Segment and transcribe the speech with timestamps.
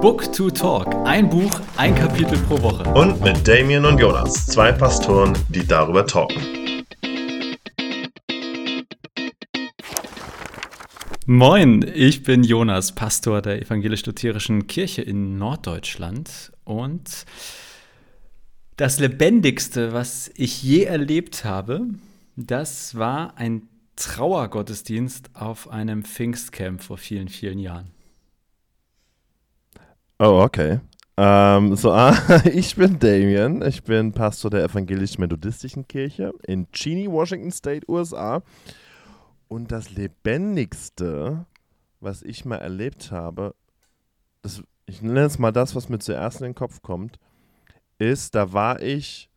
[0.00, 0.94] Book to Talk.
[1.06, 2.88] Ein Buch, ein Kapitel pro Woche.
[2.94, 6.40] Und mit Damien und Jonas, zwei Pastoren, die darüber talken.
[11.26, 17.26] Moin, ich bin Jonas, Pastor der evangelisch-lutherischen Kirche in Norddeutschland und
[18.76, 21.88] das lebendigste, was ich je erlebt habe,
[22.36, 23.62] das war ein
[23.96, 27.97] Trauergottesdienst auf einem Pfingstcamp vor vielen, vielen Jahren.
[30.20, 30.80] Oh, okay.
[31.16, 33.62] Ähm, so, ah, ich bin Damien.
[33.62, 38.42] Ich bin Pastor der evangelisch-methodistischen Kirche in Cheney, Washington State, USA.
[39.46, 41.46] Und das Lebendigste,
[42.00, 43.54] was ich mal erlebt habe,
[44.42, 47.20] das, ich nenne es mal das, was mir zuerst in den Kopf kommt,
[47.98, 49.30] ist, da war ich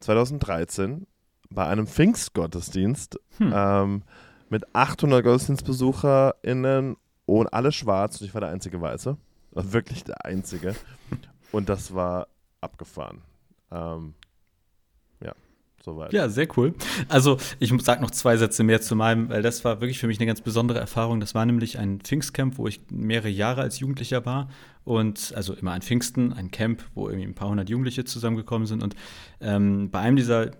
[0.00, 1.06] 2013
[1.50, 3.52] bei einem Pfingstgottesdienst hm.
[3.54, 4.02] ähm,
[4.48, 9.16] mit 800 GottesdienstbesucherInnen und alle schwarz und ich war der einzige Weiße.
[9.52, 10.74] War wirklich der einzige.
[11.52, 12.28] Und das war
[12.60, 13.22] abgefahren.
[13.70, 14.14] Ähm,
[15.84, 16.12] soweit.
[16.12, 16.74] Ja, sehr cool.
[17.08, 20.18] Also, ich sage noch zwei Sätze mehr zu meinem, weil das war wirklich für mich
[20.18, 21.20] eine ganz besondere Erfahrung.
[21.20, 24.48] Das war nämlich ein Pfingstcamp, wo ich mehrere Jahre als Jugendlicher war
[24.84, 28.82] und also immer an Pfingsten, ein Camp, wo irgendwie ein paar hundert Jugendliche zusammengekommen sind.
[28.82, 28.96] Und
[29.40, 30.50] ähm, bei einem dieser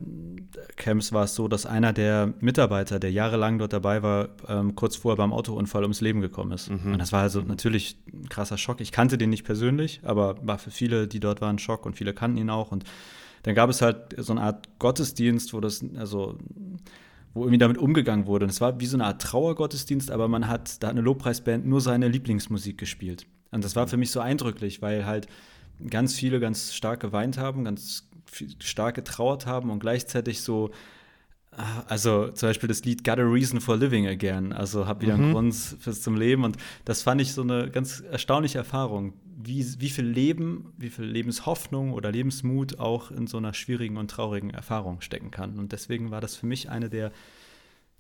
[0.77, 4.97] Camps war es so, dass einer der Mitarbeiter, der jahrelang dort dabei war, ähm, kurz
[4.97, 6.71] vorher beim Autounfall ums Leben gekommen ist.
[6.71, 6.93] Mhm.
[6.93, 8.81] Und das war also natürlich ein krasser Schock.
[8.81, 11.97] Ich kannte den nicht persönlich, aber war für viele, die dort waren, ein Schock und
[11.97, 12.73] viele kannten ihn auch.
[12.73, 12.85] Und
[13.43, 16.39] dann gab es halt so eine Art Gottesdienst, wo das, also
[17.33, 18.45] wo irgendwie damit umgegangen wurde.
[18.45, 21.67] Und es war wie so eine Art Trauergottesdienst, aber man hat, da hat eine Lobpreisband
[21.67, 23.27] nur seine Lieblingsmusik gespielt.
[23.51, 25.27] Und das war für mich so eindrücklich, weil halt
[25.89, 28.09] ganz viele ganz stark geweint haben, ganz
[28.61, 30.71] stark getrauert haben und gleichzeitig so,
[31.89, 35.25] also zum Beispiel das Lied Got a Reason for Living Again, also hab wieder mhm.
[35.25, 39.67] einen Grund fürs zum Leben und das fand ich so eine ganz erstaunliche Erfahrung, wie,
[39.81, 44.51] wie viel Leben, wie viel Lebenshoffnung oder Lebensmut auch in so einer schwierigen und traurigen
[44.51, 45.59] Erfahrung stecken kann.
[45.59, 47.11] Und deswegen war das für mich eine der,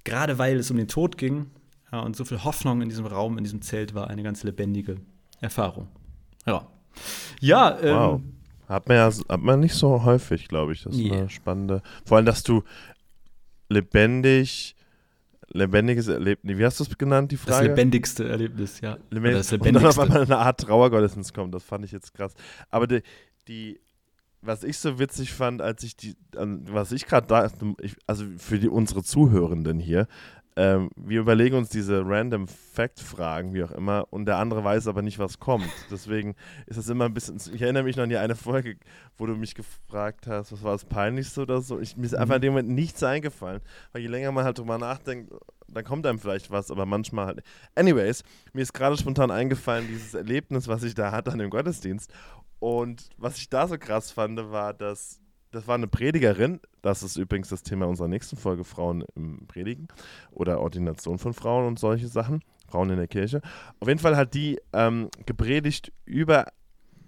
[0.05, 1.47] gerade weil es um den Tod ging
[1.93, 4.97] ja, und so viel Hoffnung in diesem Raum, in diesem Zelt war, eine ganz lebendige
[5.41, 5.89] Erfahrung.
[6.47, 6.66] Ja.
[7.41, 8.21] Ja, ähm, wow.
[8.69, 10.84] Hat man ja hat man nicht so häufig, glaube ich.
[10.84, 11.19] Das ist yeah.
[11.19, 11.83] eine spannende.
[12.05, 12.62] Vor allem, dass du
[13.71, 14.77] lebendig,
[15.49, 17.69] lebendiges Erlebnis, wie hast du es genannt, die Frage?
[17.69, 18.99] Das lebendigste Erlebnis, ja.
[19.11, 19.59] Leben das lebendigste.
[19.59, 22.35] Und dann auf einmal eine Art Trauergottesdienst kommt, das fand ich jetzt krass.
[22.69, 23.03] Aber die,
[23.49, 23.81] die
[24.43, 27.51] was ich so witzig fand, als ich die, was ich gerade da,
[28.07, 30.07] also für die, unsere Zuhörenden hier,
[30.60, 35.00] ähm, wir überlegen uns diese random Fact-Fragen, wie auch immer, und der andere weiß aber
[35.00, 35.71] nicht, was kommt.
[35.91, 36.34] Deswegen
[36.66, 37.41] ist das immer ein bisschen.
[37.54, 38.76] Ich erinnere mich noch an die eine Folge,
[39.16, 41.81] wo du mich gefragt hast, was war das Peinlichste oder so.
[41.81, 43.62] Ich, mir ist einfach in dem Moment nichts eingefallen,
[43.93, 45.32] weil je länger man halt drüber nachdenkt,
[45.66, 47.42] dann kommt einem vielleicht was, aber manchmal halt.
[47.75, 48.22] Anyways,
[48.53, 52.12] mir ist gerade spontan eingefallen, dieses Erlebnis, was ich da hatte an dem Gottesdienst.
[52.59, 55.20] Und was ich da so krass fand, war, dass
[55.53, 56.61] das war eine Predigerin.
[56.83, 59.88] Das ist übrigens das Thema unserer nächsten Folge, Frauen im Predigen
[60.31, 62.43] oder Ordination von Frauen und solche Sachen.
[62.69, 63.41] Frauen in der Kirche.
[63.81, 66.47] Auf jeden Fall hat die ähm, gepredigt über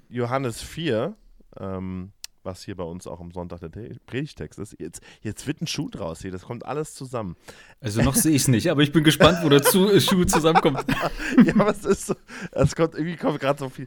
[0.09, 1.15] Johannes 4,
[1.59, 2.11] ähm,
[2.43, 3.69] was hier bei uns auch am Sonntag der
[4.07, 4.75] Predigtext ist.
[4.81, 7.37] Jetzt, jetzt wird ein Schuh draus hier, das kommt alles zusammen.
[7.81, 10.85] Also noch sehe ich es nicht, aber ich bin gespannt, wo der zu, Schuh zusammenkommt.
[11.45, 12.15] ja, aber es ist so,
[12.51, 13.87] es kommt irgendwie kommt gerade so viel.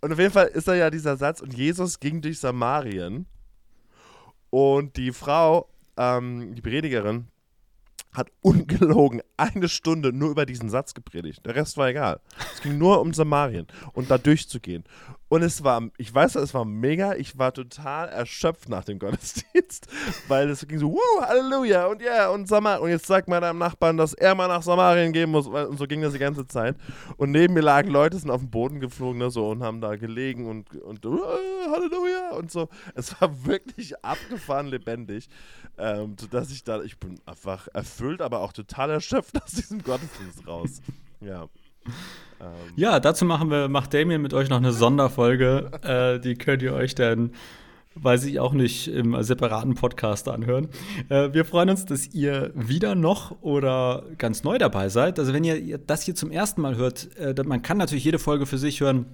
[0.00, 3.26] Und auf jeden Fall ist da ja dieser Satz, und Jesus ging durch Samarien
[4.50, 7.28] und die Frau, ähm, die Predigerin,
[8.12, 11.46] hat ungelogen eine Stunde nur über diesen Satz gepredigt.
[11.46, 12.20] Der Rest war egal.
[12.52, 14.84] Es ging nur um Samarien und da durchzugehen.
[15.30, 17.14] Und es war, ich weiß, es war mega.
[17.14, 19.86] Ich war total erschöpft nach dem Gottesdienst,
[20.28, 22.82] weil es ging so, wuh, Halleluja und ja, yeah, und Samarien.
[22.82, 25.46] Und jetzt sagt meinem Nachbarn, dass er mal nach Samarien gehen muss.
[25.46, 26.74] Und so ging das die ganze Zeit.
[27.16, 29.94] Und neben mir lagen Leute, sind auf den Boden geflogen ne, so, und haben da
[29.94, 32.68] gelegen und, und Halleluja und so.
[32.96, 35.28] Es war wirklich abgefahren lebendig,
[35.78, 40.44] ähm, sodass ich da, ich bin einfach erfüllt, aber auch total erschöpft aus diesem Gottesdienst
[40.48, 40.82] raus.
[41.20, 41.48] Ja.
[42.76, 45.70] Ja, dazu machen wir, macht Damien mit euch noch eine Sonderfolge.
[45.82, 47.32] äh, die könnt ihr euch dann,
[47.96, 50.68] weiß ich auch nicht, im separaten Podcast anhören.
[51.10, 55.18] Äh, wir freuen uns, dass ihr wieder noch oder ganz neu dabei seid.
[55.18, 58.46] Also wenn ihr das hier zum ersten Mal hört, äh, man kann natürlich jede Folge
[58.46, 59.06] für sich hören.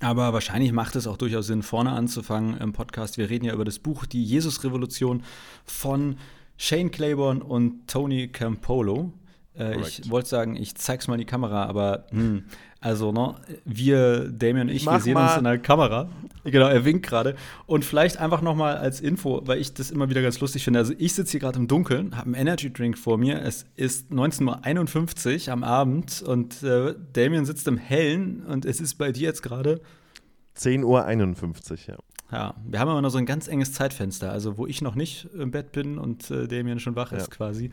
[0.00, 3.16] Aber wahrscheinlich macht es auch durchaus Sinn, vorne anzufangen im Podcast.
[3.16, 5.22] Wir reden ja über das Buch Die Jesus-Revolution
[5.64, 6.16] von
[6.56, 9.12] Shane Claiborne und Tony Campolo.
[9.60, 12.44] Äh, ich wollte sagen, ich zeig's mal in die Kamera, aber hm,
[12.82, 13.34] also, ne,
[13.66, 15.28] wir, Damien und ich, Mach wir sehen mal.
[15.28, 16.08] uns in der Kamera.
[16.44, 17.36] Genau, er winkt gerade.
[17.66, 20.78] Und vielleicht einfach nochmal als Info, weil ich das immer wieder ganz lustig finde.
[20.78, 23.42] Also ich sitze hier gerade im Dunkeln, habe einen Energy Drink vor mir.
[23.42, 28.94] Es ist 19.51 Uhr am Abend und äh, Damien sitzt im Hellen und es ist
[28.94, 29.82] bei dir jetzt gerade
[30.56, 31.96] 10.51 Uhr, ja.
[32.32, 35.28] Ja, wir haben immer noch so ein ganz enges Zeitfenster, also wo ich noch nicht
[35.36, 37.34] im Bett bin und äh, Damien schon wach ist Ja.
[37.34, 37.70] quasi.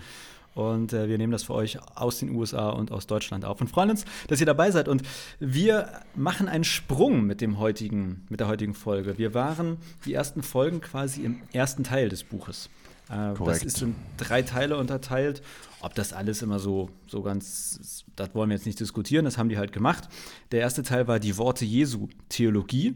[0.57, 3.67] Und äh, wir nehmen das für euch aus den USA und aus Deutschland auf und
[3.67, 4.87] freuen uns, dass ihr dabei seid.
[4.87, 5.03] Und
[5.39, 9.19] wir machen einen Sprung mit dem heutigen, mit der heutigen Folge.
[9.19, 12.71] Wir waren die ersten Folgen quasi im ersten Teil des Buches.
[13.07, 15.43] Äh, das ist in drei Teile unterteilt.
[15.81, 19.49] Ob das alles immer so, so ganz, das wollen wir jetzt nicht diskutieren, das haben
[19.49, 20.09] die halt gemacht.
[20.51, 22.95] Der erste Teil war die Worte Jesu Theologie.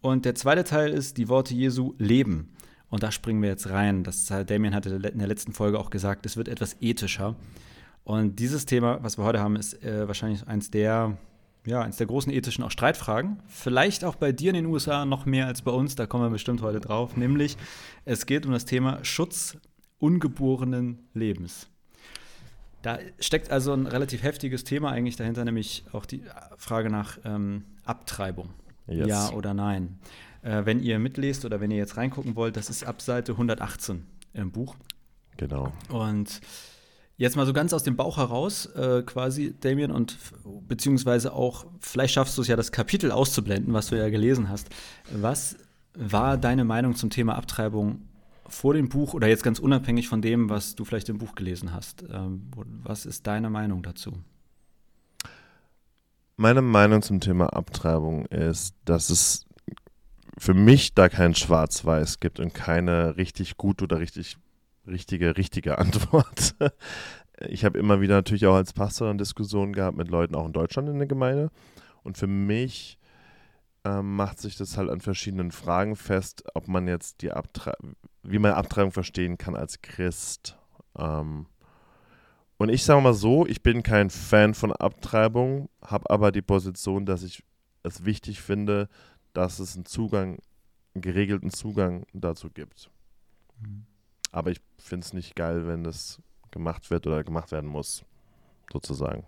[0.00, 2.54] Und der zweite Teil ist die Worte Jesu Leben.
[2.94, 4.04] Und da springen wir jetzt rein.
[4.04, 7.34] Das Damien hatte in der letzten Folge auch gesagt, es wird etwas ethischer.
[8.04, 11.18] Und dieses Thema, was wir heute haben, ist äh, wahrscheinlich eins der,
[11.66, 13.42] ja, eins der großen ethischen auch Streitfragen.
[13.48, 16.30] Vielleicht auch bei dir in den USA noch mehr als bei uns, da kommen wir
[16.30, 17.16] bestimmt heute drauf.
[17.16, 17.56] Nämlich,
[18.04, 19.56] es geht um das Thema Schutz
[19.98, 21.66] ungeborenen Lebens.
[22.82, 26.22] Da steckt also ein relativ heftiges Thema eigentlich dahinter, nämlich auch die
[26.58, 28.50] Frage nach ähm, Abtreibung.
[28.86, 29.08] Yes.
[29.08, 29.98] Ja oder nein.
[30.44, 34.04] Äh, wenn ihr mitlest oder wenn ihr jetzt reingucken wollt, das ist ab Seite 118
[34.34, 34.76] im Buch.
[35.38, 35.72] Genau.
[35.88, 36.40] Und
[37.16, 40.18] jetzt mal so ganz aus dem Bauch heraus, äh, quasi, Damien, und
[40.68, 44.68] beziehungsweise auch, vielleicht schaffst du es ja, das Kapitel auszublenden, was du ja gelesen hast.
[45.10, 45.56] Was
[45.94, 48.02] war deine Meinung zum Thema Abtreibung
[48.46, 51.72] vor dem Buch oder jetzt ganz unabhängig von dem, was du vielleicht im Buch gelesen
[51.72, 52.04] hast?
[52.12, 52.50] Ähm,
[52.82, 54.12] was ist deine Meinung dazu?
[56.36, 59.46] Meine Meinung zum Thema Abtreibung ist, dass es
[60.38, 64.36] für mich da kein Schwarz-Weiß gibt und keine richtig gute oder richtig
[64.86, 66.54] richtige, richtige Antwort.
[67.48, 70.52] Ich habe immer wieder natürlich auch als Pastor eine Diskussion gehabt mit Leuten auch in
[70.52, 71.50] Deutschland in der Gemeinde.
[72.02, 72.98] Und für mich
[73.84, 78.38] ähm, macht sich das halt an verschiedenen Fragen fest, ob man jetzt die Abtreibung, wie
[78.38, 80.56] man Abtreibung verstehen kann als Christ.
[80.96, 81.46] Ähm,
[82.56, 87.04] und ich sage mal so, ich bin kein Fan von Abtreibung, habe aber die Position,
[87.04, 87.42] dass ich
[87.82, 88.88] es wichtig finde,
[89.34, 90.38] dass es einen Zugang,
[90.94, 92.90] einen geregelten Zugang dazu gibt.
[94.32, 96.20] Aber ich finde es nicht geil, wenn das
[96.50, 98.04] gemacht wird oder gemacht werden muss,
[98.72, 99.24] sozusagen.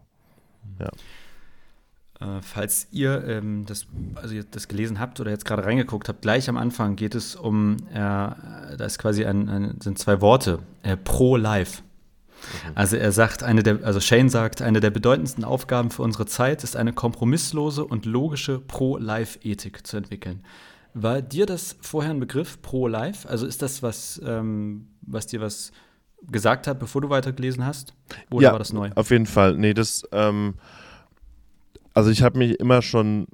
[2.20, 6.22] Äh, falls ihr ähm, das, also ihr das gelesen habt oder jetzt gerade reingeguckt habt,
[6.22, 10.60] gleich am Anfang geht es um, äh, da ist quasi ein, ein, sind zwei Worte,
[10.82, 11.82] äh, pro-life.
[12.74, 16.64] Also er sagt, eine der, also Shane sagt, eine der bedeutendsten Aufgaben für unsere Zeit
[16.64, 20.44] ist eine kompromisslose und logische Pro-Life-Ethik zu entwickeln.
[20.94, 23.28] War dir das vorher ein Begriff, Pro-Life?
[23.28, 25.72] Also ist das was, ähm, was dir was
[26.22, 27.94] gesagt hat, bevor du weitergelesen hast?
[28.30, 28.90] Oder Ja, war das neu?
[28.94, 29.56] Auf jeden Fall.
[29.56, 30.54] Nee, das, ähm,
[31.92, 33.26] also ich habe mich immer schon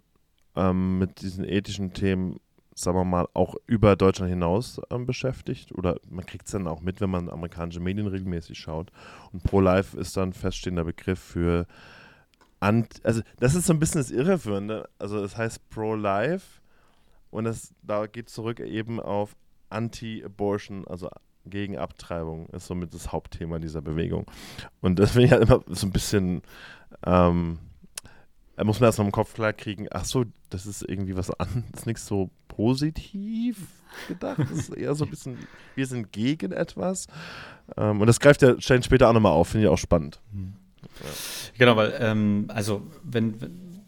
[0.57, 2.41] ähm, mit diesen ethischen Themen,
[2.75, 5.73] sagen wir mal, auch über Deutschland hinaus ähm, beschäftigt.
[5.73, 8.91] Oder man kriegt es dann auch mit, wenn man amerikanische Medien regelmäßig schaut.
[9.33, 11.67] Und Pro-Life ist dann feststehender Begriff für
[12.61, 14.89] Ant also das ist so ein bisschen das Irreführende.
[14.99, 16.61] Also es heißt Pro-Life
[17.31, 19.35] und es da geht zurück eben auf
[19.71, 21.09] Anti-Abortion, also
[21.45, 24.27] gegen Abtreibung, ist somit das Hauptthema dieser Bewegung.
[24.81, 26.43] Und das finde ich halt immer so ein bisschen,
[27.05, 27.59] ähm,
[28.62, 31.32] da muss man erst mal im Kopf klar kriegen, ach so, das ist irgendwie was
[31.32, 33.56] anderes, das ist nichts so positiv
[34.06, 35.37] gedacht, das ist eher so ein bisschen,
[35.75, 37.09] wir sind gegen etwas.
[37.76, 40.20] Ähm, und das greift der Shane später auch nochmal auf, finde ich auch spannend.
[41.59, 43.81] Genau, weil, ähm, also, wenn, wenn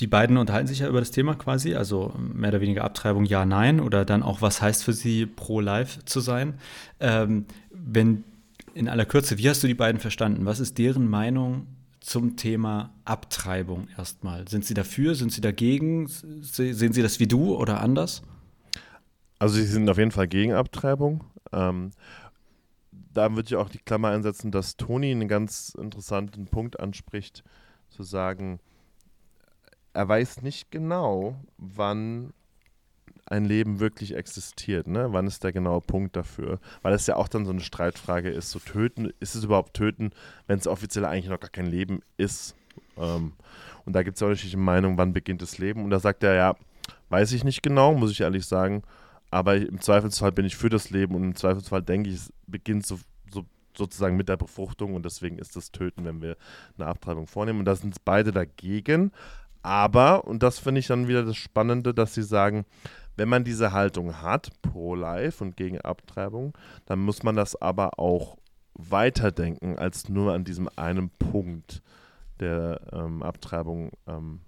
[0.00, 3.44] die beiden unterhalten sich ja über das Thema quasi, also mehr oder weniger Abtreibung, ja,
[3.44, 6.54] nein, oder dann auch, was heißt für sie pro-life zu sein.
[6.98, 8.24] Ähm, wenn
[8.74, 10.46] in aller Kürze, wie hast du die beiden verstanden?
[10.46, 11.68] Was ist deren Meinung
[12.00, 14.48] zum Thema Abtreibung erstmal?
[14.48, 15.14] Sind sie dafür?
[15.14, 16.06] Sind sie dagegen?
[16.06, 18.22] Se- Sehen sie das wie du oder anders?
[19.38, 21.24] Also sie sind auf jeden Fall gegen Abtreibung.
[21.52, 21.90] Ähm,
[22.90, 27.44] da würde ich auch die Klammer einsetzen, dass Toni einen ganz interessanten Punkt anspricht,
[27.88, 28.60] zu sagen,
[29.92, 32.32] er weiß nicht genau, wann
[33.30, 35.12] ein Leben wirklich existiert, ne?
[35.12, 36.58] Wann ist der genaue Punkt dafür?
[36.82, 40.10] Weil es ja auch dann so eine Streitfrage ist, so töten, ist es überhaupt töten,
[40.46, 42.54] wenn es offiziell eigentlich noch gar kein Leben ist?
[42.96, 43.32] Ähm,
[43.84, 45.84] und da gibt es ja unterschiedliche Meinungen, wann beginnt das Leben?
[45.84, 46.56] Und da sagt er, ja,
[47.10, 48.82] weiß ich nicht genau, muss ich ehrlich sagen,
[49.30, 52.86] aber im Zweifelsfall bin ich für das Leben und im Zweifelsfall denke ich, es beginnt
[52.86, 52.98] so,
[53.30, 53.44] so,
[53.76, 56.36] sozusagen mit der Befruchtung und deswegen ist das Töten, wenn wir
[56.76, 57.58] eine Abtreibung vornehmen.
[57.58, 59.12] Und da sind beide dagegen.
[59.62, 62.64] Aber, und das finde ich dann wieder das Spannende, dass sie sagen,
[63.18, 66.56] wenn man diese Haltung hat, pro-life und gegen Abtreibung,
[66.86, 68.38] dann muss man das aber auch
[68.74, 71.82] weiterdenken als nur an diesem einen Punkt
[72.38, 74.40] der ähm, Abtreibung ähm,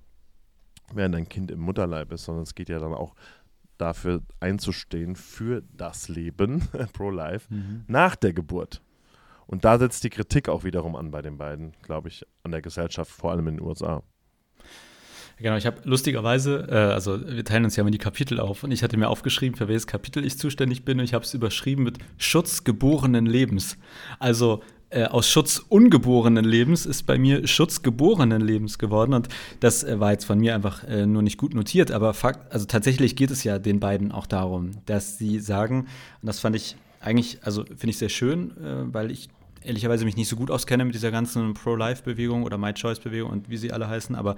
[0.93, 3.15] während ein Kind im Mutterleib ist, sondern es geht ja dann auch
[3.77, 7.85] dafür einzustehen für das Leben, pro-life, mhm.
[7.89, 8.83] nach der Geburt.
[9.47, 12.63] Und da setzt die Kritik auch wiederum an bei den beiden, glaube ich, an der
[12.63, 14.05] Gesellschaft, vor allem in den USA.
[15.41, 18.73] Genau, ich habe lustigerweise, äh, also wir teilen uns ja immer die Kapitel auf und
[18.73, 21.83] ich hatte mir aufgeschrieben, für welches Kapitel ich zuständig bin und ich habe es überschrieben
[21.83, 23.79] mit Schutz geborenen Lebens.
[24.19, 29.15] Also äh, aus Schutz ungeborenen Lebens ist bei mir Schutz geborenen Lebens geworden.
[29.15, 29.29] Und
[29.61, 31.91] das äh, war jetzt von mir einfach äh, nur nicht gut notiert.
[31.91, 35.87] Aber Fakt, also tatsächlich geht es ja den beiden auch darum, dass sie sagen,
[36.21, 39.29] und das fand ich eigentlich, also finde ich sehr schön, äh, weil ich
[39.63, 43.73] ehrlicherweise mich nicht so gut auskenne mit dieser ganzen Pro-Life-Bewegung oder My-Choice-Bewegung und wie sie
[43.73, 44.37] alle heißen, aber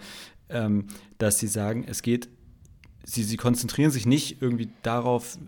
[0.52, 0.86] ähm,
[1.18, 2.28] dass sie sagen, es geht,
[3.04, 5.38] sie, sie konzentrieren sich nicht irgendwie darauf,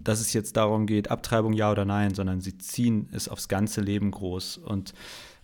[0.00, 3.80] dass es jetzt darum geht, Abtreibung ja oder nein, sondern sie ziehen es aufs ganze
[3.80, 4.58] Leben groß.
[4.58, 4.92] Und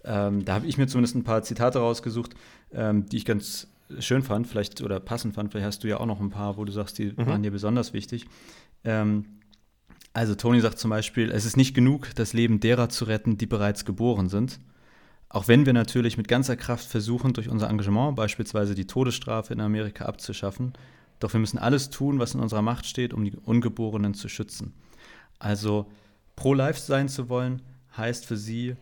[0.05, 2.35] ähm, da habe ich mir zumindest ein paar Zitate rausgesucht,
[2.73, 5.51] ähm, die ich ganz schön fand, vielleicht oder passend fand.
[5.51, 7.27] Vielleicht hast du ja auch noch ein paar, wo du sagst, die mhm.
[7.27, 8.27] waren dir besonders wichtig.
[8.85, 9.25] Ähm,
[10.13, 13.47] also Toni sagt zum Beispiel, es ist nicht genug, das Leben derer zu retten, die
[13.47, 14.61] bereits geboren sind.
[15.31, 19.61] Auch wenn wir natürlich mit ganzer Kraft versuchen, durch unser Engagement beispielsweise die Todesstrafe in
[19.61, 20.73] Amerika abzuschaffen,
[21.21, 24.75] doch wir müssen alles tun, was in unserer Macht steht, um die Ungeborenen zu schützen.
[25.39, 25.87] Also
[26.35, 27.63] pro-life sein zu wollen,
[27.97, 28.75] heißt für sie,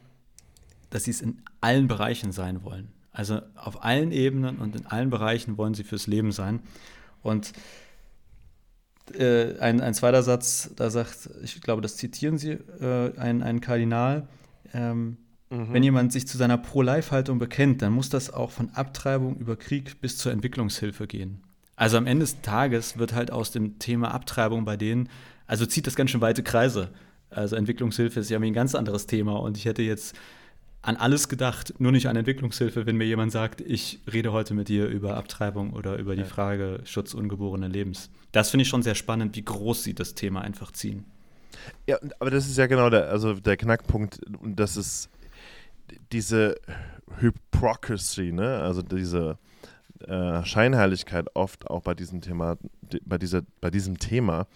[0.89, 2.89] dass sie es in allen Bereichen sein wollen.
[3.13, 6.61] Also auf allen Ebenen und in allen Bereichen wollen sie fürs Leben sein.
[7.23, 7.53] Und
[9.13, 14.29] äh, ein, ein zweiter Satz, da sagt, ich glaube, das zitieren sie, äh, ein, Kardinal,
[14.73, 15.19] ähm,
[15.51, 15.73] mhm.
[15.73, 20.01] wenn jemand sich zu seiner Pro-Life-Haltung bekennt, dann muss das auch von Abtreibung über Krieg
[20.01, 21.43] bis zur Entwicklungshilfe gehen.
[21.77, 25.09] Also am Ende des Tages wird halt aus dem Thema Abtreibung bei denen,
[25.47, 26.91] also zieht das ganz schön weite Kreise.
[27.31, 30.17] Also Entwicklungshilfe ist ja ein ganz anderes Thema und ich hätte jetzt
[30.83, 34.69] an alles gedacht, nur nicht an Entwicklungshilfe, wenn mir jemand sagt, ich rede heute mit
[34.69, 38.11] dir über Abtreibung oder über die Frage Schutz ungeborenen Lebens.
[38.33, 41.05] Das finde ich schon sehr spannend, wie groß sie das Thema einfach ziehen.
[41.87, 45.11] Ja, aber das ist ja genau der, also der Knackpunkt und das ist
[46.13, 46.57] diese
[47.21, 48.59] Hypocrisy, ne?
[48.59, 49.39] Also diese
[50.07, 52.57] äh, Scheinheiligkeit oft auch bei diesem Thema,
[53.05, 54.47] bei, dieser, bei diesem Thema,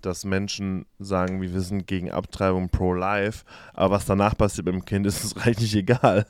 [0.00, 5.06] dass Menschen sagen, wir sind gegen Abtreibung pro-life, aber was danach passiert mit dem Kind,
[5.06, 6.26] ist uns reichlich egal.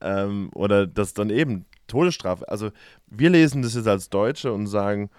[0.00, 2.48] Ähm, oder dass dann eben Todesstrafe.
[2.48, 2.70] Also
[3.06, 5.10] wir lesen das jetzt als Deutsche und sagen,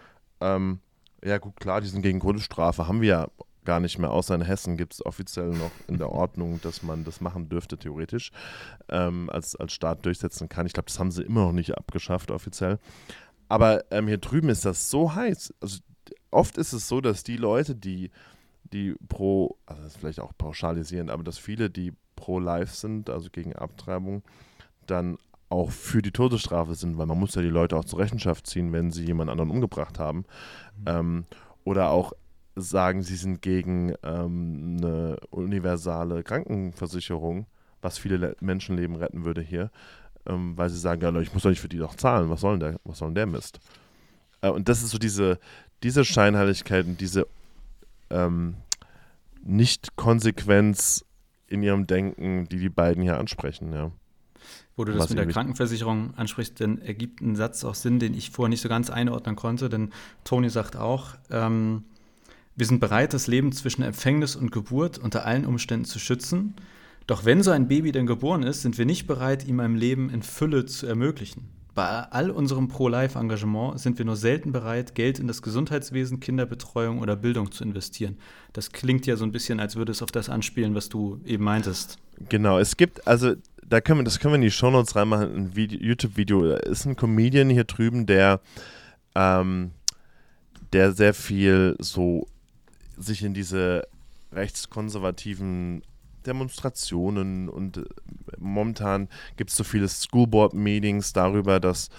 [0.42, 0.80] ähm,
[1.24, 3.28] ja gut, klar, die sind gegen Todesstrafe, haben wir ja
[3.66, 4.12] gar nicht mehr.
[4.12, 7.78] Außer in Hessen gibt es offiziell noch in der Ordnung, dass man das machen dürfte,
[7.78, 8.32] theoretisch,
[8.90, 10.66] ähm, als, als Staat durchsetzen kann.
[10.66, 12.80] Ich glaube, das haben sie immer noch nicht abgeschafft, offiziell.
[13.50, 15.54] Aber ähm, hier drüben ist das so heiß.
[15.60, 15.80] Also
[16.32, 18.12] oft ist es so, dass die Leute, die,
[18.64, 23.10] die pro, also das ist vielleicht auch pauschalisieren, aber dass viele, die pro Life sind,
[23.10, 24.24] also gegen Abtreibung,
[24.88, 25.18] dann
[25.50, 28.74] auch für die Todesstrafe sind, weil man muss ja die Leute auch zur Rechenschaft ziehen,
[28.74, 30.26] wenn sie jemand anderen umgebracht haben.
[30.78, 30.86] Mhm.
[30.88, 31.26] Ähm,
[31.64, 32.14] oder auch
[32.56, 37.48] sagen, sie sind gegen ähm, eine universale Krankenversicherung,
[37.82, 39.72] was viele Le Menschenleben retten würde hier,
[40.26, 42.58] ähm, weil sie sagen, ja, ich muss doch nicht für die doch zahlen, was soll
[42.58, 43.60] denn der, was soll denn der Mist?
[44.42, 45.40] Äh, und das ist so diese,
[45.84, 47.28] diese Scheinheiligkeit und diese
[48.10, 48.56] ähm,
[49.44, 51.06] Nicht-Konsequenz
[51.48, 53.92] in ihrem Denken, die die beiden hier ansprechen, ja.
[54.76, 58.14] Wo du das Was mit der Krankenversicherung ansprichst, dann ergibt ein Satz auch Sinn, den
[58.14, 59.92] ich vorher nicht so ganz einordnen konnte, denn
[60.24, 61.86] Toni sagt auch, ähm,
[62.56, 66.56] wir sind bereit, das Leben zwischen Empfängnis und Geburt unter allen Umständen zu schützen.
[67.08, 70.10] Doch wenn so ein Baby denn geboren ist, sind wir nicht bereit, ihm ein Leben
[70.10, 71.50] in Fülle zu ermöglichen.
[71.76, 77.18] Bei all unserem Pro-Life-Engagement sind wir nur selten bereit, Geld in das Gesundheitswesen, Kinderbetreuung oder
[77.18, 78.18] Bildung zu investieren.
[78.54, 81.44] Das klingt ja so ein bisschen, als würde es auf das anspielen, was du eben
[81.44, 81.98] meintest.
[82.30, 83.34] Genau, es gibt, also
[83.68, 86.48] da können wir, das können wir in die Shownotes reinmachen, ein YouTube-Video.
[86.48, 88.40] Da ist ein Comedian hier drüben, der,
[89.14, 89.72] ähm,
[90.72, 92.26] der sehr viel so
[92.98, 93.88] sich in diese
[94.32, 95.84] rechtskonservativen
[96.26, 97.84] Demonstrationen und äh,
[98.38, 101.90] momentan gibt es so viele Schoolboard-Meetings darüber, dass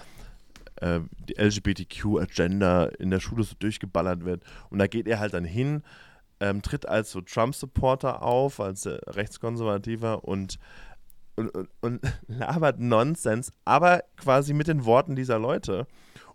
[0.77, 4.43] äh, die LGBTQ-Agenda in der Schule so durchgeballert wird.
[4.69, 5.83] Und da geht er halt dann hin,
[6.39, 10.59] ähm, tritt als so Trump-Supporter auf, als äh, Rechtskonservativer und,
[11.35, 15.87] und, und, und labert Nonsens, aber quasi mit den Worten dieser Leute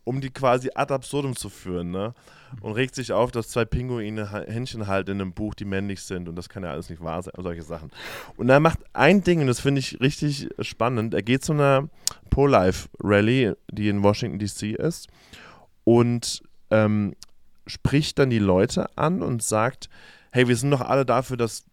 [0.05, 2.15] um die quasi ad absurdum zu führen, ne?
[2.61, 6.29] Und regt sich auf, dass zwei Pinguine Händchen halten in einem Buch, die männlich sind
[6.29, 7.91] und das kann ja alles nicht wahr sein, solche Sachen.
[8.37, 11.15] Und er macht ein Ding, und das finde ich richtig spannend.
[11.15, 11.89] Er geht zu einer
[12.31, 15.09] Pro-Life-Rally, die in Washington DC ist,
[15.85, 17.15] und ähm,
[17.67, 19.89] spricht dann die Leute an und sagt,
[20.31, 21.65] hey, wir sind doch alle dafür, dass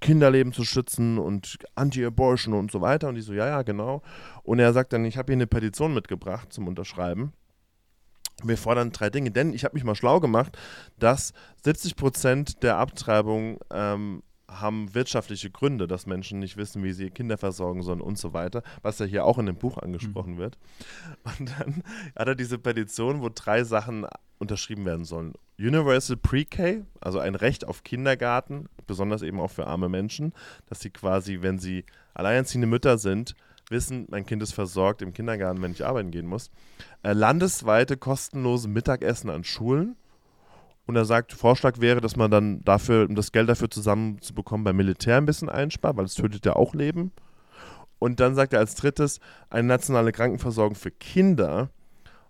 [0.00, 3.08] Kinderleben zu schützen und Anti-Abortion und so weiter.
[3.08, 4.02] Und die so, ja, ja, genau.
[4.42, 7.32] Und er sagt dann, ich habe hier eine Petition mitgebracht zum Unterschreiben.
[8.48, 10.56] Wir fordern drei Dinge, denn ich habe mich mal schlau gemacht,
[10.98, 11.32] dass
[11.64, 14.22] 70 Prozent der Abtreibung ähm,
[14.60, 18.62] haben wirtschaftliche Gründe, dass Menschen nicht wissen, wie sie Kinder versorgen sollen und so weiter,
[18.82, 20.38] was ja hier auch in dem Buch angesprochen mhm.
[20.38, 20.58] wird.
[21.38, 21.82] Und dann
[22.16, 24.06] hat er diese Petition, wo drei Sachen
[24.38, 25.34] unterschrieben werden sollen.
[25.58, 30.32] Universal Pre-K, also ein Recht auf Kindergarten, besonders eben auch für arme Menschen,
[30.66, 31.84] dass sie quasi, wenn sie
[32.14, 33.34] alleinerziehende Mütter sind,
[33.72, 36.50] wissen, mein Kind ist versorgt im Kindergarten, wenn ich arbeiten gehen muss.
[37.02, 39.96] Äh, landesweite kostenlose Mittagessen an Schulen
[40.86, 44.76] und er sagt, Vorschlag wäre, dass man dann dafür, um das Geld dafür zusammenzubekommen, beim
[44.76, 47.12] Militär ein bisschen einspart, weil es tötet ja auch Leben.
[47.98, 51.70] Und dann sagt er als drittes, eine nationale Krankenversorgung für Kinder,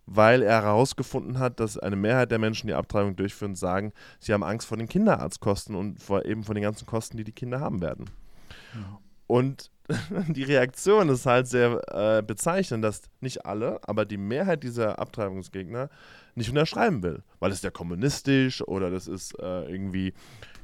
[0.05, 4.43] weil er herausgefunden hat, dass eine Mehrheit der Menschen, die Abtreibung durchführen, sagen, sie haben
[4.43, 7.81] Angst vor den Kinderarztkosten und vor eben von den ganzen Kosten, die die Kinder haben
[7.81, 8.11] werden.
[8.75, 8.99] Mhm.
[9.33, 9.71] Und
[10.29, 15.89] die Reaktion ist halt sehr äh, bezeichnend, dass nicht alle, aber die Mehrheit dieser Abtreibungsgegner
[16.35, 20.13] nicht unterschreiben will, weil es ja kommunistisch oder das ist äh, irgendwie,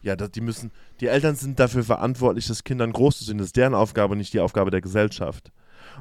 [0.02, 0.70] ja, das, die müssen,
[1.00, 3.38] die Eltern sind dafür verantwortlich, das Kindern groß zu sehen.
[3.38, 5.50] Das ist deren Aufgabe, nicht die Aufgabe der Gesellschaft.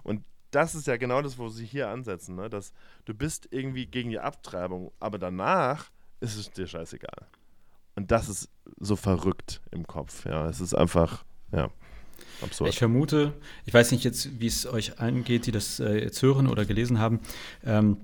[0.03, 2.49] Und das ist ja genau das, wo sie hier ansetzen, ne?
[2.49, 2.73] dass
[3.05, 7.27] du bist irgendwie gegen die Abtreibung, aber danach ist es dir scheißegal.
[7.95, 10.25] Und das ist so verrückt im Kopf.
[10.25, 11.69] Ja, es ist einfach, ja.
[12.41, 12.69] Absurd.
[12.69, 13.33] Ich vermute,
[13.65, 16.99] ich weiß nicht jetzt, wie es euch angeht, die das äh, jetzt hören oder gelesen
[16.99, 17.19] haben.
[17.65, 17.97] Ähm,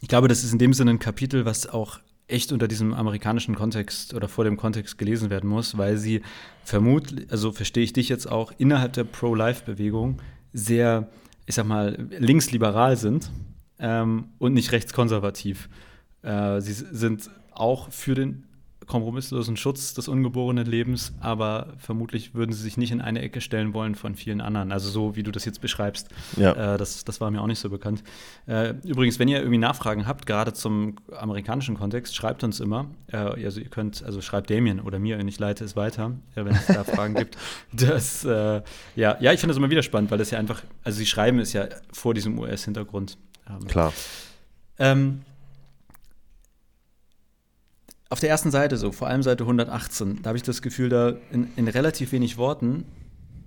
[0.00, 3.54] ich glaube, das ist in dem Sinne ein Kapitel, was auch echt unter diesem amerikanischen
[3.54, 6.22] Kontext oder vor dem Kontext gelesen werden muss, weil sie
[6.64, 10.20] vermutlich, also verstehe ich dich jetzt auch, innerhalb der Pro-Life-Bewegung
[10.52, 11.08] sehr,
[11.46, 13.30] ich sag mal, linksliberal sind
[13.78, 15.68] ähm, und nicht rechtskonservativ.
[16.22, 18.44] Äh, sie sind auch für den
[18.86, 23.74] kompromisslosen Schutz des ungeborenen Lebens, aber vermutlich würden sie sich nicht in eine Ecke stellen
[23.74, 24.72] wollen von vielen anderen.
[24.72, 26.08] Also so, wie du das jetzt beschreibst.
[26.36, 26.74] Ja.
[26.74, 28.02] Äh, das, das war mir auch nicht so bekannt.
[28.46, 32.86] Äh, übrigens, wenn ihr irgendwie Nachfragen habt, gerade zum amerikanischen Kontext, schreibt uns immer.
[33.08, 36.44] Äh, also ihr könnt, also schreibt Damien oder mir, und ich leite es weiter, äh,
[36.44, 37.36] wenn es da Fragen gibt.
[37.72, 38.62] Das, äh,
[38.96, 41.38] ja, ja, ich finde das immer wieder spannend, weil das ja einfach, also sie schreiben
[41.38, 43.18] es ja vor diesem US-Hintergrund.
[43.48, 43.92] Ähm, Klar.
[44.78, 45.22] Ähm,
[48.12, 51.14] auf der ersten Seite so, vor allem Seite 118, da habe ich das Gefühl, da
[51.30, 52.84] in, in relativ wenig Worten,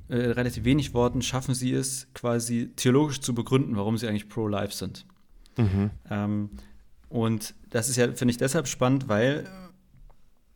[0.10, 4.74] äh, relativ wenig Worten schaffen sie es, quasi theologisch zu begründen, warum sie eigentlich pro-life
[4.74, 5.06] sind.
[5.56, 5.92] Mhm.
[6.10, 6.50] Ähm,
[7.10, 9.48] und das ist ja, finde ich, deshalb spannend, weil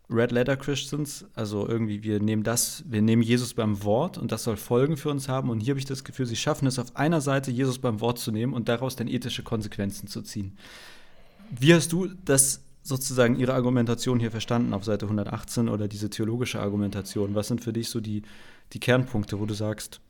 [0.10, 4.44] Red Letter Christians, also irgendwie, wir nehmen das, wir nehmen Jesus beim Wort und das
[4.44, 5.52] soll Folgen für uns haben.
[5.52, 8.18] Und hier habe ich das Gefühl, sie schaffen es auf einer Seite, Jesus beim Wort
[8.18, 10.58] zu nehmen und daraus dann ethische Konsequenzen zu ziehen.
[11.52, 16.60] Wie hast du das sozusagen Ihre Argumentation hier verstanden auf Seite 118 oder diese theologische
[16.60, 17.36] Argumentation?
[17.36, 18.24] Was sind für dich so die,
[18.74, 20.02] die Kernpunkte, wo du sagst,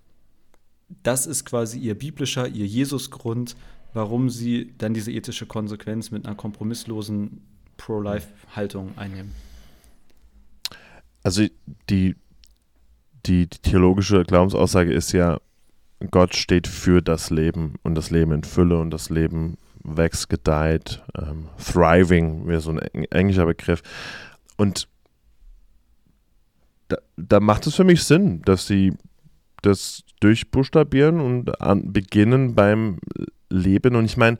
[1.03, 3.55] das ist quasi Ihr biblischer, Ihr Jesusgrund,
[3.93, 7.41] warum Sie dann diese ethische Konsequenz mit einer kompromisslosen
[7.77, 9.33] Pro-Life-Haltung einnehmen?
[11.21, 11.53] Also die,
[11.89, 12.15] die,
[13.25, 15.39] die theologische Glaubensaussage ist ja,
[16.11, 21.03] Gott steht für das Leben und das Leben in Fülle und das Leben wächst, gedeiht,
[21.17, 23.81] ähm, thriving wäre so ein englischer Begriff.
[24.57, 24.87] Und
[26.87, 28.93] da, da, macht es für mich Sinn, dass sie
[29.61, 32.99] das durchbuchstabieren und an, beginnen beim
[33.49, 33.95] Leben.
[33.95, 34.37] Und ich meine,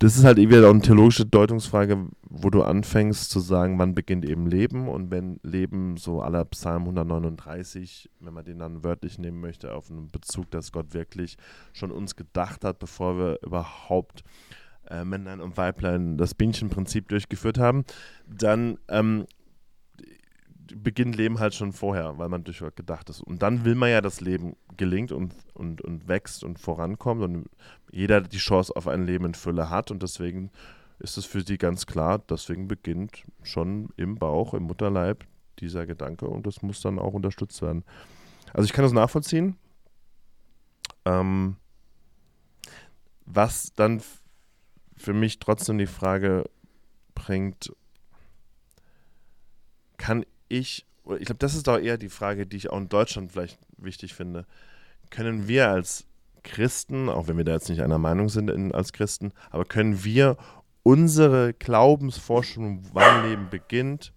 [0.00, 4.46] das ist halt wieder eine theologische Deutungsfrage, wo du anfängst zu sagen, wann beginnt eben
[4.46, 9.74] Leben und wenn Leben so aller Psalm 139, wenn man den dann wörtlich nehmen möchte,
[9.74, 11.36] auf einen Bezug, dass Gott wirklich
[11.72, 14.22] schon uns gedacht hat, bevor wir überhaupt
[14.88, 17.84] äh, Männlein und Weiblein das Bienchenprinzip durchgeführt haben,
[18.26, 19.26] dann ähm,
[20.76, 23.20] beginnt Leben halt schon vorher, weil man durch Gott gedacht ist.
[23.20, 27.46] Und dann will man ja, dass Leben gelingt und, und, und wächst und vorankommt und
[27.90, 30.50] jeder die Chance auf ein Leben in Fülle hat und deswegen
[30.98, 35.24] ist es für sie ganz klar, deswegen beginnt schon im Bauch, im Mutterleib
[35.60, 37.84] dieser Gedanke und das muss dann auch unterstützt werden.
[38.52, 39.56] Also ich kann das nachvollziehen.
[41.04, 41.56] Ähm,
[43.24, 44.02] was dann
[44.96, 46.48] für mich trotzdem die Frage
[47.14, 47.72] bringt,
[49.96, 50.86] kann ich,
[51.18, 54.14] ich glaube, das ist doch eher die Frage, die ich auch in Deutschland vielleicht wichtig
[54.14, 54.46] finde.
[55.10, 56.06] Können wir als
[56.48, 60.04] Christen, auch wenn wir da jetzt nicht einer Meinung sind in, als Christen, aber können
[60.04, 60.36] wir
[60.82, 64.12] unsere Glaubensforschung, wann Leben beginnt,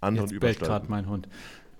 [0.00, 1.28] anderen jetzt bellt gerade mein Hund.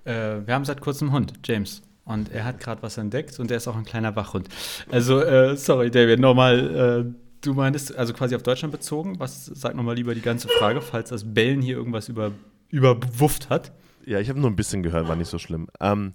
[0.05, 1.81] Äh, wir haben seit kurzem einen Hund, James.
[2.05, 4.47] Und er hat gerade was entdeckt und er ist auch ein kleiner Wachhund.
[4.89, 7.09] Also, äh, sorry, David, nochmal.
[7.09, 10.79] Äh, du meinst, also quasi auf Deutschland bezogen, was sag nochmal lieber die ganze Frage,
[10.81, 12.31] falls das Bellen hier irgendwas über,
[12.69, 13.73] überwufft hat.
[14.05, 15.67] Ja, ich habe nur ein bisschen gehört, war nicht so schlimm.
[15.81, 16.13] Ähm,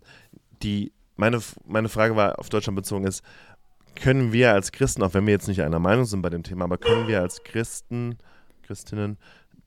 [0.62, 3.22] die meine, meine Frage war auf Deutschland bezogen ist,
[3.94, 6.64] können wir als Christen, auch wenn wir jetzt nicht einer Meinung sind bei dem Thema,
[6.64, 8.16] aber können wir als Christen,
[8.62, 9.18] Christinnen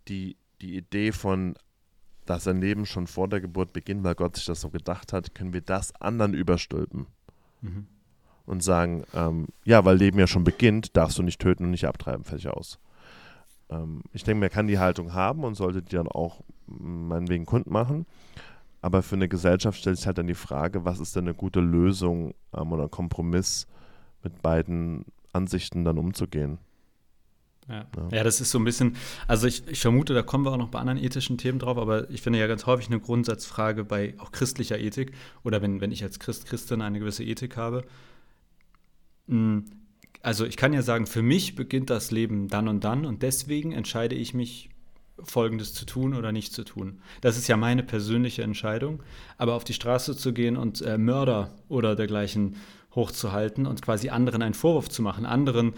[0.07, 1.55] die, die Idee von,
[2.25, 5.35] dass ein Leben schon vor der Geburt beginnt, weil Gott sich das so gedacht hat,
[5.35, 7.07] können wir das anderen überstülpen
[7.61, 7.87] mhm.
[8.45, 11.87] und sagen, ähm, ja, weil Leben ja schon beginnt, darfst du nicht töten und nicht
[11.87, 12.79] abtreiben, fertig aus.
[13.69, 17.71] Ähm, ich denke, man kann die Haltung haben und sollte die dann auch meinetwegen Kunden
[17.71, 18.05] machen.
[18.85, 21.59] Aber für eine Gesellschaft stellt sich halt dann die Frage, was ist denn eine gute
[21.59, 23.65] Lösung ähm, oder Kompromiss
[24.21, 26.59] mit beiden Ansichten dann umzugehen.
[27.67, 27.87] Ja.
[28.11, 28.23] ja.
[28.23, 28.95] Das ist so ein bisschen,
[29.27, 32.11] also ich, ich, vermute, da kommen wir auch noch bei anderen ethischen Themen drauf, aber
[32.11, 36.03] ich finde ja ganz häufig eine Grundsatzfrage bei auch christlicher Ethik oder wenn, wenn ich
[36.03, 37.85] als Christ, Christin eine gewisse Ethik habe.
[39.27, 39.65] Hm,
[40.21, 43.71] also ich kann ja sagen, für mich beginnt das Leben dann und dann und deswegen
[43.71, 44.69] entscheide ich mich
[45.23, 46.99] Folgendes zu tun oder nicht zu tun.
[47.21, 49.01] Das ist ja meine persönliche Entscheidung.
[49.37, 52.55] Aber auf die Straße zu gehen und äh, Mörder oder dergleichen
[52.95, 55.73] hochzuhalten und quasi anderen einen Vorwurf zu machen, anderen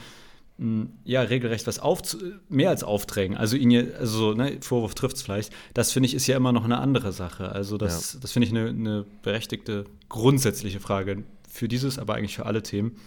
[0.58, 2.18] mh, hm, ja regelrecht was aufzu
[2.50, 3.38] mehr als aufdrängen.
[3.38, 5.52] Also ihn also ne, Vorwurf trifft es vielleicht.
[5.74, 7.52] Das finde ich ist ja immer noch eine andere Sache.
[7.52, 8.20] Also das, ja.
[8.22, 12.98] das finde ich eine, eine berechtigte grundsätzliche Frage für dieses, aber eigentlich für alle Themen.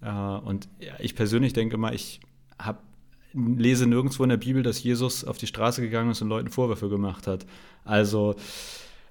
[0.00, 2.20] Äh, und ja, ich persönlich denke mal, ich
[2.58, 2.78] habe
[3.36, 6.88] lese nirgendwo in der Bibel, dass Jesus auf die Straße gegangen ist und Leuten Vorwürfe
[6.88, 7.46] gemacht hat.
[7.84, 8.34] Also,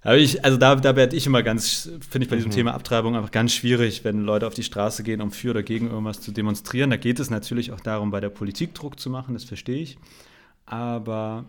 [0.03, 2.55] ich, also da, da werde ich immer ganz, finde ich bei diesem mhm.
[2.55, 5.89] Thema Abtreibung einfach ganz schwierig, wenn Leute auf die Straße gehen, um für oder gegen
[5.89, 6.91] irgendwas zu demonstrieren.
[6.91, 9.97] Da geht es natürlich auch darum, bei der Politik Druck zu machen, das verstehe ich.
[10.67, 11.45] Aber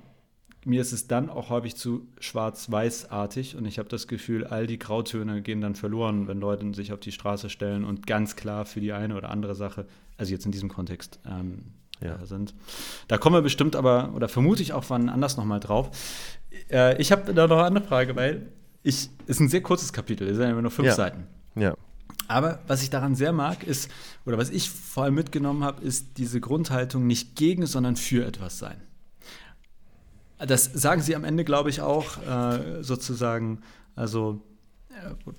[0.64, 4.78] mir ist es dann auch häufig zu schwarz-weiß-artig und ich habe das Gefühl, all die
[4.78, 8.80] Grautöne gehen dann verloren, wenn Leute sich auf die Straße stellen und ganz klar für
[8.80, 9.86] die eine oder andere Sache,
[10.16, 11.66] also jetzt in diesem Kontext, ähm,
[12.00, 12.24] ja.
[12.24, 12.54] sind.
[13.08, 15.90] Da kommen wir bestimmt aber, oder vermute ich auch wann anders nochmal drauf.
[16.70, 20.28] Äh, ich habe da noch eine andere Frage, weil ich, ist ein sehr kurzes Kapitel,
[20.28, 20.94] es sind ja nur fünf ja.
[20.94, 21.26] Seiten.
[21.54, 21.74] Ja.
[22.28, 23.90] Aber was ich daran sehr mag, ist,
[24.24, 28.58] oder was ich vor allem mitgenommen habe, ist diese Grundhaltung nicht gegen, sondern für etwas
[28.58, 28.80] sein.
[30.38, 33.62] Das sagen sie am Ende, glaube ich, auch äh, sozusagen,
[33.94, 34.40] also,
[34.90, 35.32] ja,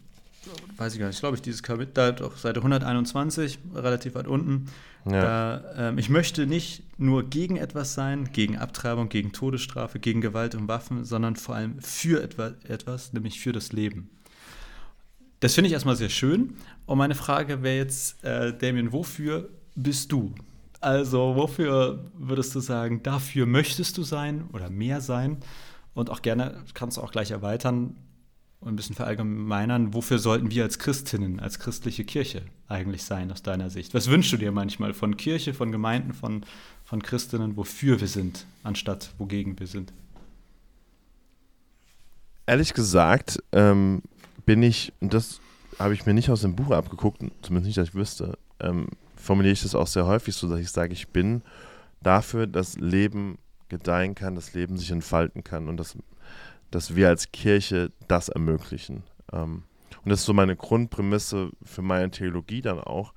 [0.77, 4.67] weiß ich gar nicht, glaube ich, dieses Kapitel, da auf Seite 121, relativ weit unten,
[5.11, 5.21] ja.
[5.21, 10.55] Da, ähm, ich möchte nicht nur gegen etwas sein, gegen Abtreibung, gegen Todesstrafe, gegen Gewalt
[10.55, 14.09] und Waffen, sondern vor allem für etwa, etwas, nämlich für das Leben.
[15.39, 16.55] Das finde ich erstmal sehr schön.
[16.85, 20.33] Und meine Frage wäre jetzt, äh, Damien, wofür bist du?
[20.79, 25.37] Also, wofür würdest du sagen, dafür möchtest du sein oder mehr sein?
[25.93, 27.95] Und auch gerne kannst du auch gleich erweitern,
[28.59, 33.43] und ein bisschen verallgemeinern, wofür sollten wir als Christinnen, als christliche Kirche eigentlich sein aus
[33.43, 33.93] deiner Sicht?
[33.93, 36.45] Was wünschst du dir manchmal von Kirche, von Gemeinden, von,
[36.83, 39.93] von Christinnen, wofür wir sind, anstatt wogegen wir sind?
[42.45, 44.01] Ehrlich gesagt ähm,
[44.45, 45.39] bin ich, und das
[45.77, 49.53] habe ich mir nicht aus dem Buch abgeguckt, zumindest nicht, dass ich wüsste, ähm, formuliere
[49.53, 51.41] ich das auch sehr häufig so, dass ich sage, ich bin
[52.01, 53.37] dafür, dass Leben
[53.69, 55.97] gedeihen kann, dass Leben sich entfalten kann und dass
[56.71, 59.03] dass wir als Kirche das ermöglichen.
[59.31, 59.63] Ähm,
[60.03, 63.13] und das ist so meine Grundprämisse für meine Theologie dann auch,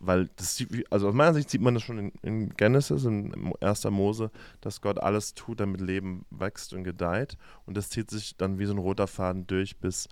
[0.00, 3.84] weil das, also aus meiner Sicht sieht man das schon in, in Genesis, in 1.
[3.90, 7.36] Mose, dass Gott alles tut, damit Leben wächst und gedeiht.
[7.66, 10.08] Und das zieht sich dann wie so ein roter Faden durch, bis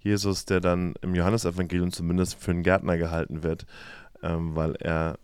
[0.00, 3.66] Jesus, der dann im Johannesevangelium zumindest für einen Gärtner gehalten wird,
[4.22, 5.18] ähm, weil er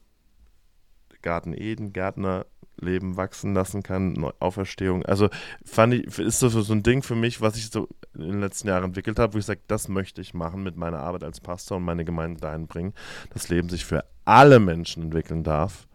[1.25, 2.47] Garten Eden, Gärtner
[2.81, 5.05] Leben wachsen lassen kann, Auferstehung.
[5.05, 5.29] Also
[5.65, 8.69] fand ich, ist das so ein Ding für mich, was ich so in den letzten
[8.69, 11.79] Jahren entwickelt habe, wo ich sage, das möchte ich machen mit meiner Arbeit als Pastor
[11.79, 12.93] und meine Gemeinde dahin bringen,
[13.31, 15.87] dass Leben sich für alle Menschen entwickeln darf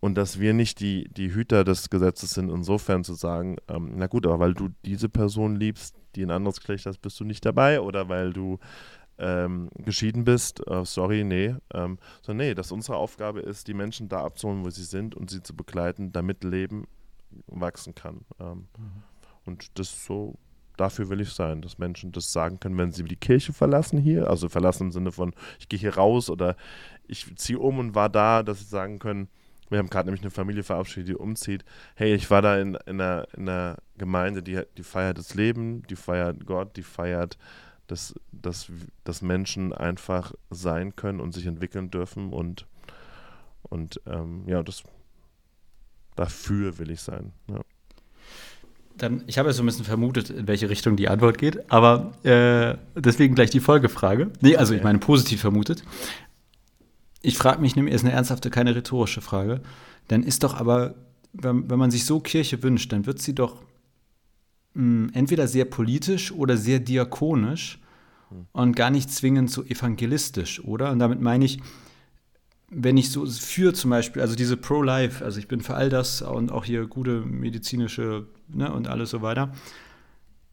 [0.00, 4.06] und dass wir nicht die, die Hüter des Gesetzes sind, insofern zu sagen, ähm, na
[4.06, 7.46] gut, aber weil du diese Person liebst, die ein anderes Geschlecht hast, bist du nicht
[7.46, 8.58] dabei oder weil du
[9.22, 11.54] ähm, geschieden bist, äh, sorry, nee.
[11.72, 15.30] Ähm, so, nee, dass unsere Aufgabe ist, die Menschen da abzuholen, wo sie sind und
[15.30, 16.86] sie zu begleiten, damit Leben
[17.46, 18.22] wachsen kann.
[18.40, 19.02] Ähm, mhm.
[19.44, 20.34] Und das so,
[20.76, 24.28] dafür will ich sein, dass Menschen das sagen können, wenn sie die Kirche verlassen hier,
[24.28, 26.56] also verlassen im Sinne von, ich gehe hier raus oder
[27.06, 29.28] ich ziehe um und war da, dass sie sagen können,
[29.68, 31.64] wir haben gerade nämlich eine Familie verabschiedet, die umzieht.
[31.94, 35.82] Hey, ich war da in, in, einer, in einer Gemeinde, die, die feiert das Leben,
[35.86, 37.38] die feiert Gott, die feiert
[37.92, 38.68] dass, dass,
[39.04, 42.66] dass Menschen einfach sein können und sich entwickeln dürfen und,
[43.62, 44.82] und ähm, ja, das
[46.16, 47.32] dafür will ich sein.
[47.48, 47.60] Ja.
[48.96, 52.12] Dann, ich habe ja so ein bisschen vermutet, in welche Richtung die Antwort geht, aber
[52.24, 54.30] äh, deswegen gleich die Folgefrage.
[54.40, 55.84] Nee, also ich meine positiv vermutet.
[57.20, 59.60] Ich frage mich nämlich, ist eine ernsthafte, keine rhetorische Frage.
[60.08, 60.94] Dann ist doch aber,
[61.34, 63.62] wenn, wenn man sich so Kirche wünscht, dann wird sie doch
[64.72, 67.81] mh, entweder sehr politisch oder sehr diakonisch
[68.52, 70.90] und gar nicht zwingend so evangelistisch, oder?
[70.90, 71.60] Und damit meine ich,
[72.68, 76.22] wenn ich so für zum Beispiel, also diese Pro-Life, also ich bin für all das
[76.22, 79.52] und auch hier gute medizinische ne, und alles so weiter,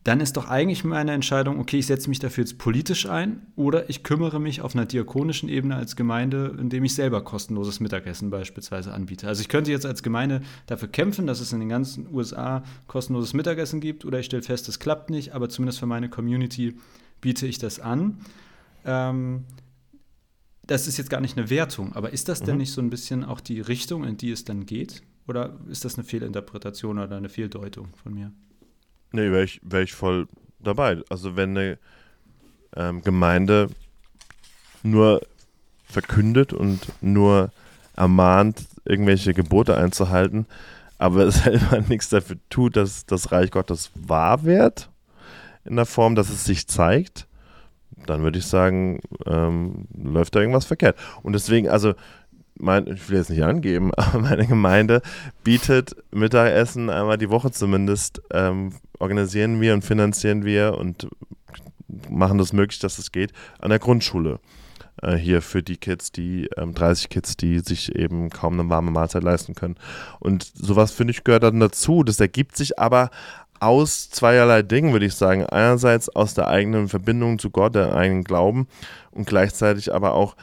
[0.03, 3.89] dann ist doch eigentlich meine Entscheidung, okay, ich setze mich dafür jetzt politisch ein oder
[3.89, 8.93] ich kümmere mich auf einer diakonischen Ebene als Gemeinde, indem ich selber kostenloses Mittagessen beispielsweise
[8.93, 9.27] anbiete.
[9.27, 13.33] Also ich könnte jetzt als Gemeinde dafür kämpfen, dass es in den ganzen USA kostenloses
[13.33, 16.77] Mittagessen gibt oder ich stelle fest, es klappt nicht, aber zumindest für meine Community
[17.21, 18.17] biete ich das an.
[18.85, 19.45] Ähm,
[20.63, 22.45] das ist jetzt gar nicht eine Wertung, aber ist das mhm.
[22.45, 25.01] denn nicht so ein bisschen auch die Richtung, in die es dann geht?
[25.27, 28.31] Oder ist das eine Fehlinterpretation oder eine Fehldeutung von mir?
[29.11, 30.27] Nee, wäre ich, wär ich voll
[30.59, 31.01] dabei.
[31.09, 31.77] Also wenn eine
[32.75, 33.69] ähm, Gemeinde
[34.83, 35.21] nur
[35.85, 37.51] verkündet und nur
[37.95, 40.45] ermahnt, irgendwelche Gebote einzuhalten,
[40.97, 44.89] aber selber nichts dafür tut, dass das Reich Gottes wahr wird,
[45.65, 47.27] in der Form, dass es sich zeigt,
[48.05, 50.97] dann würde ich sagen, ähm, läuft da irgendwas verkehrt.
[51.21, 51.93] Und deswegen, also
[52.55, 55.01] mein, ich will jetzt nicht angeben, aber meine Gemeinde
[55.43, 61.07] bietet Mittagessen einmal die Woche zumindest, ähm, organisieren wir und finanzieren wir und
[62.09, 64.39] machen das möglich, dass es geht, an der Grundschule.
[65.01, 68.91] Äh, hier für die Kids, die ähm, 30 Kids, die sich eben kaum eine warme
[68.91, 69.75] Mahlzeit leisten können.
[70.19, 72.03] Und sowas, finde ich, gehört dann dazu.
[72.03, 73.09] Das ergibt sich aber
[73.59, 75.45] aus zweierlei Dingen, würde ich sagen.
[75.45, 78.67] Einerseits aus der eigenen Verbindung zu Gott, der eigenen Glauben
[79.11, 80.35] und gleichzeitig aber auch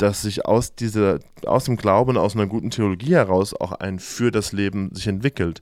[0.00, 4.30] dass sich aus, dieser, aus dem Glauben, aus einer guten Theologie heraus auch ein für
[4.30, 5.60] das Leben sich entwickelt.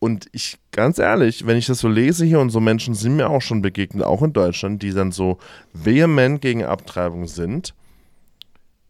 [0.00, 3.30] Und ich, ganz ehrlich, wenn ich das so lese hier und so Menschen sind mir
[3.30, 5.38] auch schon begegnet, auch in Deutschland, die dann so
[5.72, 7.72] vehement gegen Abtreibung sind,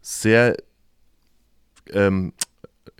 [0.01, 0.57] sehr
[1.93, 2.33] ähm,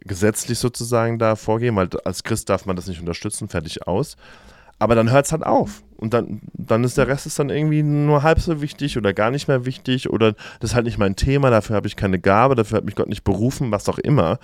[0.05, 4.17] gesetzlich sozusagen da vorgehen, weil als Christ darf man das nicht unterstützen, fertig aus.
[4.79, 5.85] Aber dann hört es halt auf.
[5.97, 9.31] Und dann, dann ist der Rest ist dann irgendwie nur halb so wichtig oder gar
[9.31, 12.57] nicht mehr wichtig oder das ist halt nicht mein Thema, dafür habe ich keine Gabe,
[12.57, 14.41] dafür hat mich Gott nicht berufen, was auch immer.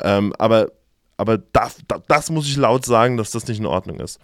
[0.00, 0.68] Ähm, aber
[1.18, 1.76] aber das,
[2.08, 4.18] das, muss ich laut sagen, dass das nicht in Ordnung ist.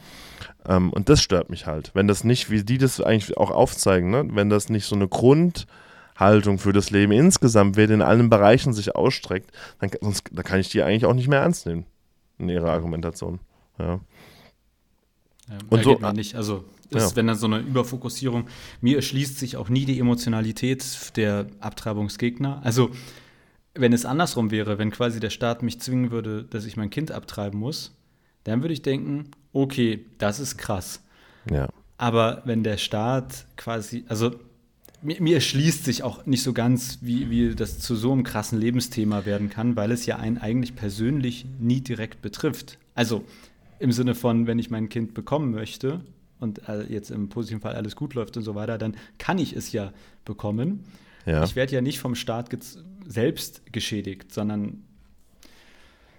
[0.66, 1.90] Ähm, und das stört mich halt.
[1.94, 4.26] Wenn das nicht, wie die das eigentlich auch aufzeigen, ne?
[4.32, 5.06] wenn das nicht so eine
[6.18, 10.58] Grundhaltung für das Leben insgesamt wird, in allen Bereichen sich ausstreckt, dann, sonst, dann kann
[10.58, 11.86] ich die eigentlich auch nicht mehr ernst nehmen
[12.38, 13.38] in ihrer Argumentation.
[13.78, 14.00] Ja.
[15.48, 16.34] Ja, und so man nicht.
[16.34, 17.16] Also ist, ja.
[17.16, 18.48] wenn dann so eine Überfokussierung,
[18.80, 22.60] mir erschließt sich auch nie die Emotionalität der Abtreibungsgegner.
[22.64, 22.90] Also
[23.74, 27.12] wenn es andersrum wäre, wenn quasi der Staat mich zwingen würde, dass ich mein Kind
[27.12, 27.94] abtreiben muss,
[28.44, 31.02] dann würde ich denken, okay, das ist krass.
[31.50, 31.68] Ja.
[31.96, 34.34] Aber wenn der Staat quasi, also
[35.02, 38.58] mir, mir erschließt sich auch nicht so ganz, wie, wie das zu so einem krassen
[38.58, 42.78] Lebensthema werden kann, weil es ja einen eigentlich persönlich nie direkt betrifft.
[42.94, 43.24] Also
[43.78, 46.00] im Sinne von, wenn ich mein Kind bekommen möchte
[46.40, 49.54] und äh, jetzt im positiven Fall alles gut läuft und so weiter, dann kann ich
[49.54, 49.92] es ja
[50.24, 50.84] bekommen.
[51.26, 51.44] Ja.
[51.44, 52.48] Ich werde ja nicht vom Staat
[53.06, 54.82] selbst geschädigt, sondern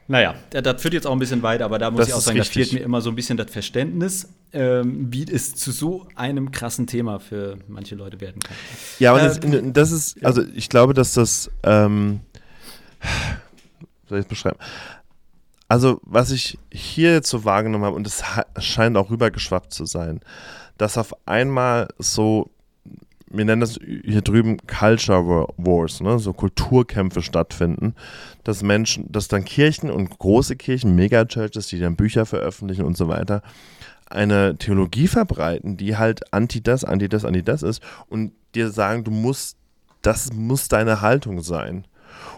[0.09, 2.39] naja, das führt jetzt auch ein bisschen weit, aber da muss das ich auch sagen,
[2.39, 6.49] da fehlt mir immer so ein bisschen das Verständnis, ähm, wie es zu so einem
[6.49, 8.57] krassen Thema für manche Leute werden kann.
[8.97, 12.21] Ja, aber ähm, das, das, ist, also ich glaube, dass das, ähm,
[14.09, 14.57] soll ich es beschreiben?
[15.67, 18.23] Also, was ich hier jetzt so wahrgenommen habe, und es
[18.57, 20.21] scheint auch rübergeschwappt zu sein,
[20.79, 22.49] dass auf einmal so,
[23.29, 27.95] wir nennen das hier drüben Culture Wars, ne, so Kulturkämpfe stattfinden,
[28.43, 33.07] dass Menschen, dass dann Kirchen und große Kirchen, Megachurches, die dann Bücher veröffentlichen und so
[33.07, 33.41] weiter,
[34.09, 39.03] eine Theologie verbreiten, die halt anti das, anti das, anti das ist und dir sagen,
[39.03, 39.57] du musst,
[40.01, 41.85] das muss deine Haltung sein.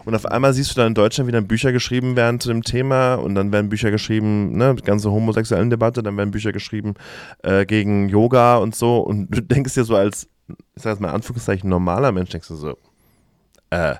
[0.04, 3.14] Und auf einmal siehst du dann in Deutschland wieder Bücher geschrieben werden zu dem Thema
[3.14, 6.94] und dann werden Bücher geschrieben, ne, ganze homosexuellen Debatte, dann werden Bücher geschrieben
[7.42, 8.98] äh, gegen Yoga und so.
[8.98, 10.28] Und du denkst dir so als,
[10.74, 12.78] ich sag jetzt mal in Anführungszeichen, normaler Mensch, denkst du so,
[13.70, 13.96] äh,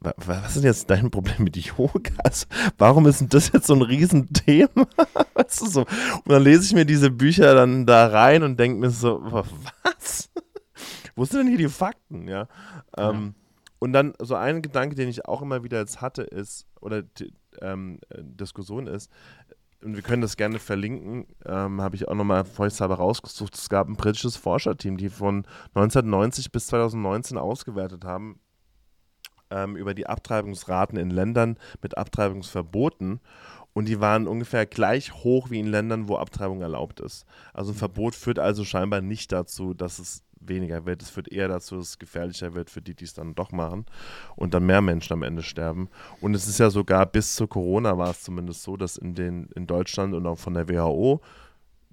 [0.00, 2.12] was ist jetzt dein Problem mit Yoga?
[2.22, 2.46] Also,
[2.76, 4.86] warum ist denn das jetzt so ein Riesenthema?
[5.34, 5.80] weißt du so?
[5.80, 10.30] Und dann lese ich mir diese Bücher dann da rein und denke mir so, was?
[11.16, 12.28] Wo sind denn hier die Fakten?
[12.28, 12.46] Ja.
[12.96, 13.34] Ähm,
[13.80, 17.02] und dann so ein Gedanke, den ich auch immer wieder jetzt hatte, ist, oder
[17.60, 19.10] ähm, Diskussion ist,
[19.82, 23.54] und wir können das gerne verlinken, ähm, habe ich auch nochmal vorsichtshalber rausgesucht.
[23.54, 28.40] Es gab ein britisches Forscherteam, die von 1990 bis 2019 ausgewertet haben
[29.50, 33.20] ähm, über die Abtreibungsraten in Ländern mit Abtreibungsverboten.
[33.72, 37.24] Und die waren ungefähr gleich hoch wie in Ländern, wo Abtreibung erlaubt ist.
[37.54, 41.02] Also ein Verbot führt also scheinbar nicht dazu, dass es weniger wird.
[41.02, 43.86] Es führt eher dazu, dass es gefährlicher wird für die, die es dann doch machen
[44.36, 45.88] und dann mehr Menschen am Ende sterben.
[46.20, 49.48] Und es ist ja sogar bis zu Corona war es zumindest so, dass in, den,
[49.54, 51.20] in Deutschland und auch von der WHO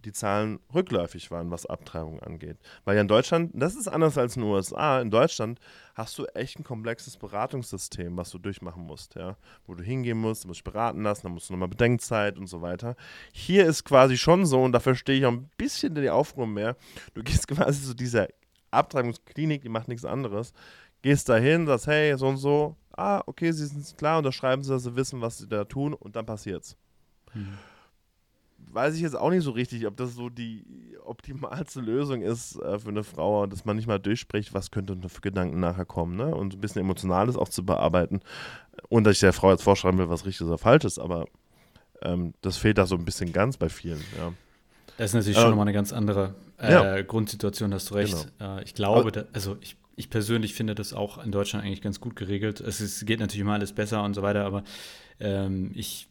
[0.06, 2.58] die Zahlen rückläufig waren, was Abtreibung angeht.
[2.84, 5.60] Weil ja in Deutschland, das ist anders als in den USA, in Deutschland
[5.96, 9.36] hast du echt ein komplexes Beratungssystem, was du durchmachen musst, ja.
[9.66, 12.48] Wo du hingehen musst, du musst dich beraten lassen, dann musst du nochmal Bedenkzeit und
[12.48, 12.96] so weiter.
[13.34, 16.76] Hier ist quasi schon so, und da verstehe ich auch ein bisschen die Aufruhr mehr,
[17.14, 18.28] du gehst quasi zu dieser
[18.72, 20.54] Abtreibungsklinik, die macht nichts anderes,
[21.02, 24.72] gehst da hin, sagst, hey, so und so, ah, okay, sie sind klar, unterschreiben sie,
[24.72, 26.78] dass sie wissen, was sie da tun, und dann passiert's.
[27.34, 27.58] Mhm
[28.76, 30.66] weiß ich jetzt auch nicht so richtig, ob das so die
[31.04, 35.22] optimalste Lösung ist äh, für eine Frau, dass man nicht mal durchspricht, was könnte für
[35.22, 36.36] Gedanken nachher kommen, ne?
[36.36, 38.20] Und ein bisschen Emotionales auch zu bearbeiten.
[38.90, 41.26] Und dass ich der Frau jetzt vorschreiben will, was richtig oder falsch ist, aber
[42.02, 44.34] ähm, das fehlt da so ein bisschen ganz bei vielen, ja.
[44.98, 47.02] Das ist natürlich ähm, schon nochmal eine ganz andere äh, ja.
[47.02, 48.32] Grundsituation, hast du recht.
[48.38, 48.58] Genau.
[48.58, 52.00] Äh, ich glaube, da, also ich, ich persönlich finde das auch in Deutschland eigentlich ganz
[52.00, 52.62] gut geregelt.
[52.62, 54.64] Es, ist, geht natürlich immer alles besser und so weiter, aber
[55.20, 56.08] ähm, ich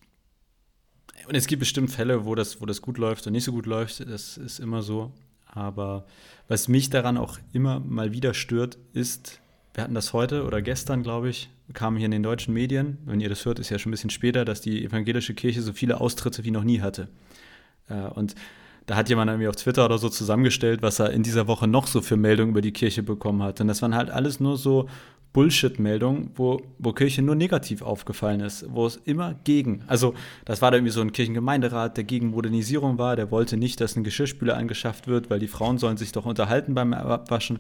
[1.27, 3.67] und es gibt bestimmt Fälle, wo das, wo das gut läuft und nicht so gut
[3.67, 4.01] läuft.
[4.09, 5.13] Das ist immer so.
[5.47, 6.05] Aber
[6.49, 9.41] was mich daran auch immer mal wieder stört, ist,
[9.73, 13.21] wir hatten das heute oder gestern, glaube ich, kam hier in den deutschen Medien, wenn
[13.21, 16.01] ihr das hört, ist ja schon ein bisschen später, dass die evangelische Kirche so viele
[16.01, 17.09] Austritte wie noch nie hatte.
[17.89, 18.35] Äh, und
[18.87, 21.87] da hat jemand irgendwie auf Twitter oder so zusammengestellt, was er in dieser Woche noch
[21.87, 23.61] so für Meldungen über die Kirche bekommen hat.
[23.61, 24.89] Und das waren halt alles nur so
[25.35, 30.71] Bullshit-Meldung, wo, wo Kirche nur negativ aufgefallen ist, wo es immer gegen, also das war
[30.71, 34.57] da irgendwie so ein Kirchengemeinderat, der gegen Modernisierung war, der wollte nicht, dass ein Geschirrspüler
[34.57, 37.59] angeschafft wird, weil die Frauen sollen sich doch unterhalten beim Abwaschen.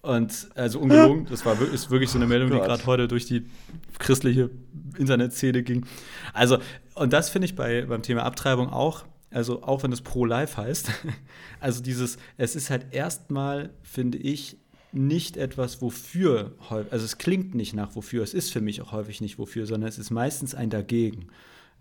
[0.00, 3.44] Und also ungelogen, das war ist wirklich so eine Meldung, die gerade heute durch die
[3.98, 4.48] christliche
[4.96, 5.84] Internetszene ging.
[6.32, 6.56] Also,
[6.94, 10.90] und das finde ich bei, beim Thema Abtreibung auch, also auch wenn es pro-life heißt,
[11.60, 14.56] also dieses, es ist halt erstmal, finde ich,
[14.92, 19.20] nicht etwas, wofür, also es klingt nicht nach wofür, es ist für mich auch häufig
[19.20, 21.28] nicht wofür, sondern es ist meistens ein dagegen.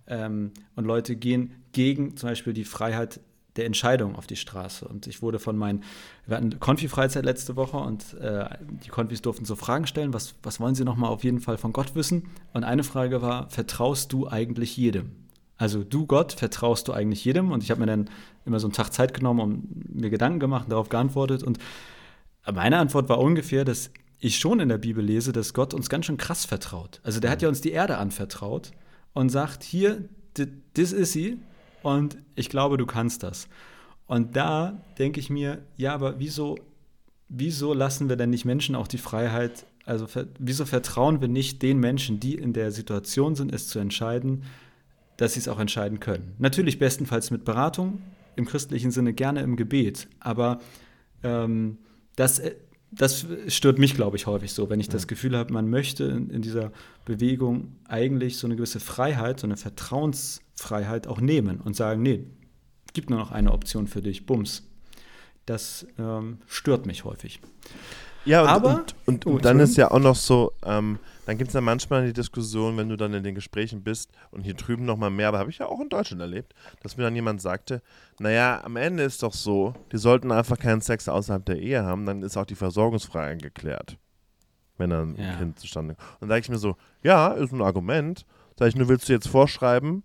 [0.07, 3.19] Ähm, und Leute gehen gegen zum Beispiel die Freiheit
[3.55, 4.87] der Entscheidung auf die Straße.
[4.87, 5.83] Und ich wurde von meinen,
[6.25, 8.45] wir hatten Konfi-Freizeit letzte Woche und äh,
[8.85, 11.73] die Konfis durften so Fragen stellen, was, was wollen sie nochmal auf jeden Fall von
[11.73, 12.29] Gott wissen?
[12.53, 15.11] Und eine Frage war, vertraust du eigentlich jedem?
[15.57, 17.51] Also du Gott, vertraust du eigentlich jedem?
[17.51, 18.09] Und ich habe mir dann
[18.45, 21.43] immer so einen Tag Zeit genommen und mir Gedanken gemacht und darauf geantwortet.
[21.43, 21.59] Und
[22.51, 26.05] meine Antwort war ungefähr, dass ich schon in der Bibel lese, dass Gott uns ganz
[26.05, 26.99] schön krass vertraut.
[27.03, 28.71] Also der hat ja uns die Erde anvertraut
[29.13, 30.03] und sagt, hier,
[30.73, 31.39] das ist sie
[31.83, 33.47] und ich glaube, du kannst das.
[34.07, 36.57] Und da denke ich mir, ja, aber wieso,
[37.29, 40.07] wieso lassen wir denn nicht Menschen auch die Freiheit, also
[40.37, 44.43] wieso vertrauen wir nicht den Menschen, die in der Situation sind, es zu entscheiden,
[45.17, 46.33] dass sie es auch entscheiden können?
[46.39, 48.01] Natürlich bestenfalls mit Beratung,
[48.35, 50.59] im christlichen Sinne gerne im Gebet, aber
[51.23, 51.77] ähm,
[52.19, 52.55] das, äh,
[52.91, 56.29] das stört mich, glaube ich, häufig so, wenn ich das Gefühl habe, man möchte in,
[56.29, 56.71] in, dieser
[57.05, 62.25] Bewegung eigentlich so eine gewisse Freiheit, so eine Vertrauensfreiheit auch nehmen und sagen, nee,
[62.93, 64.67] gibt nur noch eine Option für dich, Bums.
[65.45, 67.39] Das ähm, stört mich häufig.
[68.25, 71.37] Ja, und, Aber, und, und, und, und dann ist ja auch noch so, ähm, dann
[71.37, 74.55] gibt es ja manchmal die Diskussion, wenn du dann in den Gesprächen bist und hier
[74.55, 77.41] drüben nochmal mehr, aber habe ich ja auch in Deutschland erlebt, dass mir dann jemand
[77.41, 77.81] sagte,
[78.19, 82.05] naja, am Ende ist doch so, die sollten einfach keinen Sex außerhalb der Ehe haben,
[82.05, 83.97] dann ist auch die Versorgungsfrage geklärt,
[84.77, 85.29] wenn dann ja.
[85.29, 86.07] ein Kind zustande kommt.
[86.13, 88.25] Und dann sage ich mir so, ja, ist ein Argument.
[88.57, 90.03] Sag ich, nur willst du jetzt vorschreiben,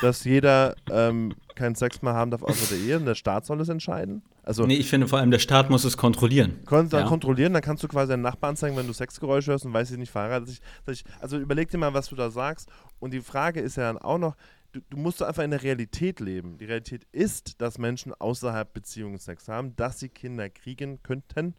[0.00, 3.60] dass jeder ähm, keinen Sex mehr haben darf außer der Ehe und der Staat soll
[3.60, 4.22] es entscheiden?
[4.42, 6.64] Also, nee, ich finde vor allem, der Staat muss es kontrollieren.
[6.64, 7.04] Kon ja.
[7.04, 9.98] kontrollieren, dann kannst du quasi deinen Nachbarn zeigen, wenn du Sexgeräusche hörst und weißt, sie
[9.98, 10.48] nicht verheiratet
[10.86, 11.04] ist.
[11.20, 12.68] Also überleg dir mal, was du da sagst.
[12.98, 14.34] Und die Frage ist ja dann auch noch,
[14.72, 16.58] du, du musst einfach in der Realität leben.
[16.58, 21.54] Die Realität ist, dass Menschen außerhalb Beziehungen Sex haben, dass sie Kinder kriegen könnten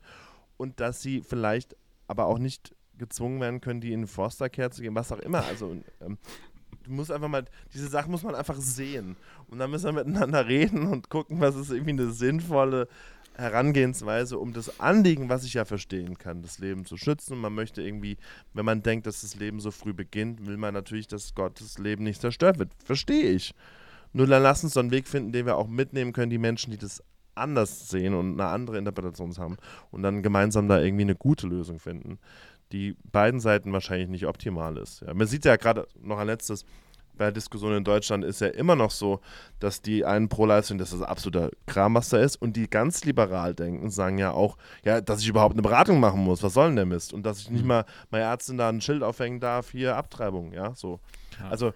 [0.58, 1.76] und dass sie vielleicht
[2.08, 5.44] aber auch nicht gezwungen werden können, die in den Fostercare zu gehen, was auch immer.
[5.46, 6.18] Also ähm,
[6.84, 9.16] du musst einfach mal, diese Sachen muss man einfach sehen.
[9.48, 12.88] Und dann müssen wir miteinander reden und gucken, was ist irgendwie eine sinnvolle
[13.36, 17.34] Herangehensweise, um das Anliegen, was ich ja verstehen kann, das Leben zu schützen.
[17.34, 18.18] Und man möchte irgendwie,
[18.54, 22.04] wenn man denkt, dass das Leben so früh beginnt, will man natürlich, dass Gottes Leben
[22.04, 22.72] nicht zerstört wird.
[22.84, 23.56] Verstehe ich.
[24.12, 26.70] Nur dann lass uns so einen Weg finden, den wir auch mitnehmen können, die Menschen,
[26.70, 27.02] die das
[27.36, 29.58] anders sehen und eine andere Interpretation haben
[29.90, 32.20] und dann gemeinsam da irgendwie eine gute Lösung finden
[32.74, 35.02] die beiden Seiten wahrscheinlich nicht optimal ist.
[35.02, 35.14] Ja.
[35.14, 36.66] Man sieht ja gerade noch ein letztes,
[37.16, 39.20] bei der Diskussion in Deutschland ist ja immer noch so,
[39.60, 40.30] dass die einen
[40.64, 45.00] sind, dass das absoluter Krammaster ist und die ganz liberal denken, sagen ja auch, ja,
[45.00, 47.14] dass ich überhaupt eine Beratung machen muss, was soll denn der Mist?
[47.14, 47.68] Und dass ich nicht mhm.
[47.68, 51.00] mal meine Ärztin da ein Schild aufhängen darf, hier Abtreibung, ja, so.
[51.40, 51.50] Ja.
[51.50, 51.74] Also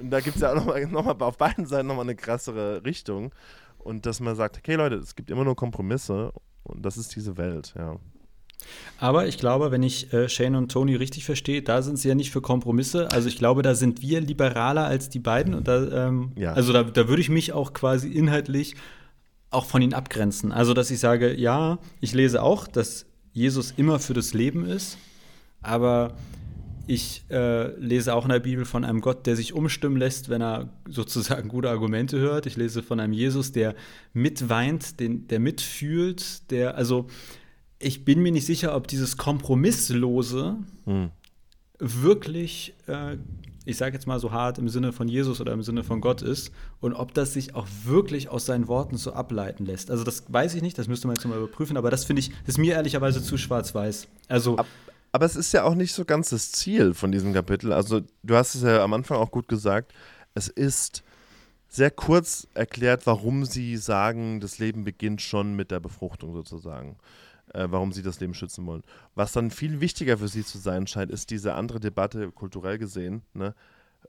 [0.00, 3.34] da gibt es ja auch nochmal noch mal auf beiden Seiten nochmal eine krassere Richtung
[3.78, 7.36] und dass man sagt, okay Leute, es gibt immer nur Kompromisse und das ist diese
[7.36, 7.96] Welt, ja.
[8.98, 12.14] Aber ich glaube, wenn ich äh, Shane und Tony richtig verstehe, da sind sie ja
[12.14, 13.10] nicht für Kompromisse.
[13.12, 15.54] Also ich glaube, da sind wir liberaler als die beiden.
[15.54, 16.52] Und da, ähm, ja.
[16.54, 18.74] Also da, da würde ich mich auch quasi inhaltlich
[19.50, 20.52] auch von ihnen abgrenzen.
[20.52, 24.98] Also, dass ich sage, ja, ich lese auch, dass Jesus immer für das Leben ist,
[25.62, 26.14] aber
[26.86, 30.40] ich äh, lese auch in der Bibel von einem Gott, der sich umstimmen lässt, wenn
[30.40, 32.46] er sozusagen gute Argumente hört.
[32.46, 33.74] Ich lese von einem Jesus, der
[34.12, 37.06] mitweint, den, der mitfühlt, der, also
[37.78, 41.10] ich bin mir nicht sicher, ob dieses Kompromisslose hm.
[41.78, 43.16] wirklich, äh,
[43.64, 46.22] ich sage jetzt mal so hart, im Sinne von Jesus oder im Sinne von Gott
[46.22, 49.90] ist und ob das sich auch wirklich aus seinen Worten so ableiten lässt.
[49.90, 52.30] Also das weiß ich nicht, das müsste man jetzt mal überprüfen, aber das finde ich,
[52.40, 54.08] das ist mir ehrlicherweise zu schwarz-weiß.
[54.28, 54.66] Also Ab
[55.16, 57.72] aber es ist ja auch nicht so ganz das Ziel von diesem Kapitel.
[57.72, 59.94] Also, du hast es ja am Anfang auch gut gesagt.
[60.34, 61.02] Es ist
[61.68, 66.96] sehr kurz erklärt, warum sie sagen, das Leben beginnt schon mit der Befruchtung sozusagen.
[67.56, 68.82] Äh, warum sie das Leben schützen wollen.
[69.14, 73.22] Was dann viel wichtiger für sie zu sein scheint, ist diese andere Debatte kulturell gesehen.
[73.32, 73.54] Ne?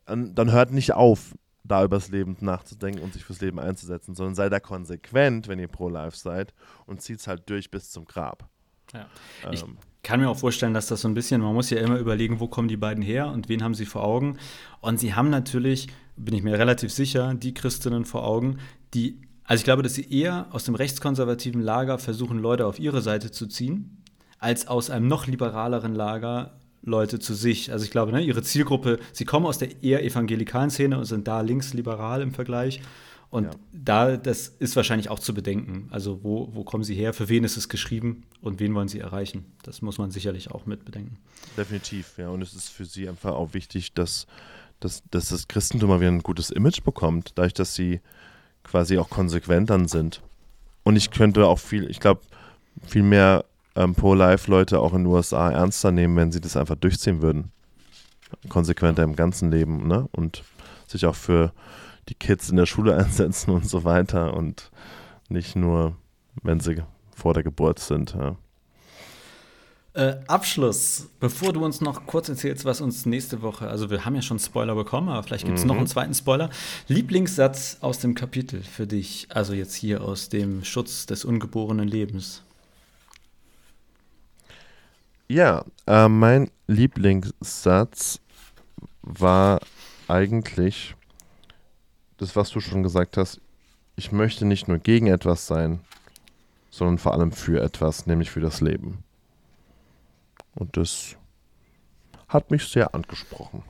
[0.05, 1.33] Dann hört nicht auf,
[1.63, 5.59] da über das Leben nachzudenken und sich fürs Leben einzusetzen, sondern sei da konsequent, wenn
[5.59, 6.53] ihr pro-life seid
[6.87, 8.49] und zieht es halt durch bis zum Grab.
[8.93, 9.07] Ja.
[9.51, 11.99] Ich ähm, kann mir auch vorstellen, dass das so ein bisschen, man muss ja immer
[11.99, 14.37] überlegen, wo kommen die beiden her und wen haben sie vor Augen.
[14.81, 15.87] Und sie haben natürlich,
[16.17, 18.59] bin ich mir relativ sicher, die Christinnen vor Augen,
[18.93, 23.01] die, also ich glaube, dass sie eher aus dem rechtskonservativen Lager versuchen, Leute auf ihre
[23.01, 24.03] Seite zu ziehen,
[24.39, 27.71] als aus einem noch liberaleren Lager Leute zu sich.
[27.71, 31.27] Also ich glaube, ne, ihre Zielgruppe, sie kommen aus der eher evangelikalen Szene und sind
[31.27, 32.81] da linksliberal im Vergleich.
[33.29, 33.51] Und ja.
[33.73, 35.87] da, das ist wahrscheinlich auch zu bedenken.
[35.91, 38.99] Also wo, wo kommen sie her, für wen ist es geschrieben und wen wollen sie
[38.99, 39.45] erreichen?
[39.63, 41.17] Das muss man sicherlich auch mit bedenken.
[41.57, 42.29] Definitiv, ja.
[42.29, 44.27] Und es ist für sie einfach auch wichtig, dass,
[44.81, 48.01] dass, dass das Christentum mal wieder ein gutes Image bekommt, dadurch, dass sie
[48.69, 50.21] quasi auch konsequent dann sind.
[50.83, 52.21] Und ich könnte auch viel, ich glaube,
[52.85, 53.45] viel mehr
[53.75, 57.51] ähm, Pro-Life-Leute auch in den USA ernster nehmen, wenn sie das einfach durchziehen würden.
[58.49, 60.07] Konsequenter im ganzen Leben, ne?
[60.11, 60.43] Und
[60.87, 61.53] sich auch für
[62.09, 64.71] die Kids in der Schule einsetzen und so weiter und
[65.29, 65.95] nicht nur,
[66.41, 66.81] wenn sie
[67.15, 68.13] vor der Geburt sind.
[68.13, 68.35] Ja.
[69.97, 74.13] Äh, Abschluss, bevor du uns noch kurz erzählst, was uns nächste Woche, also wir haben
[74.13, 75.69] ja schon Spoiler bekommen, aber vielleicht gibt es mhm.
[75.69, 76.51] noch einen zweiten Spoiler.
[76.87, 82.43] Lieblingssatz aus dem Kapitel für dich, also jetzt hier aus dem Schutz des ungeborenen Lebens.
[85.27, 88.19] Ja, äh, mein Lieblingssatz
[89.01, 89.61] war
[90.07, 90.93] eigentlich
[92.17, 93.41] das, was du schon gesagt hast,
[93.95, 95.79] ich möchte nicht nur gegen etwas sein,
[96.69, 99.03] sondern vor allem für etwas, nämlich für das Leben.
[100.57, 101.15] Und das
[102.27, 103.63] hat mich sehr angesprochen.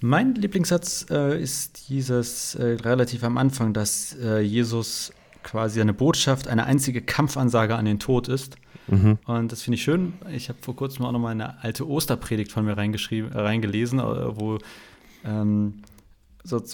[0.00, 5.12] Mein Lieblingssatz äh, ist dieses äh, relativ am Anfang, dass äh, Jesus
[5.42, 8.56] quasi eine Botschaft, eine einzige Kampfansage an den Tod ist.
[8.86, 9.18] Mhm.
[9.26, 10.14] Und das finde ich schön.
[10.30, 14.02] Ich habe vor kurzem auch noch mal eine alte Osterpredigt von mir reingeschrieben, reingelesen, äh,
[14.02, 14.58] wo
[15.24, 15.82] ähm,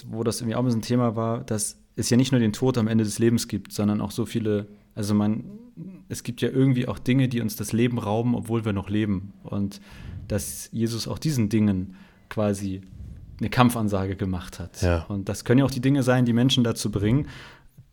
[0.07, 2.87] wo das irgendwie auch ein Thema war, dass es ja nicht nur den Tod am
[2.87, 5.43] Ende des Lebens gibt, sondern auch so viele, also man,
[6.09, 9.33] es gibt ja irgendwie auch Dinge, die uns das Leben rauben, obwohl wir noch leben.
[9.43, 9.81] Und
[10.27, 11.95] dass Jesus auch diesen Dingen
[12.29, 12.81] quasi
[13.39, 14.81] eine Kampfansage gemacht hat.
[14.81, 15.05] Ja.
[15.05, 17.27] Und das können ja auch die Dinge sein, die Menschen dazu bringen,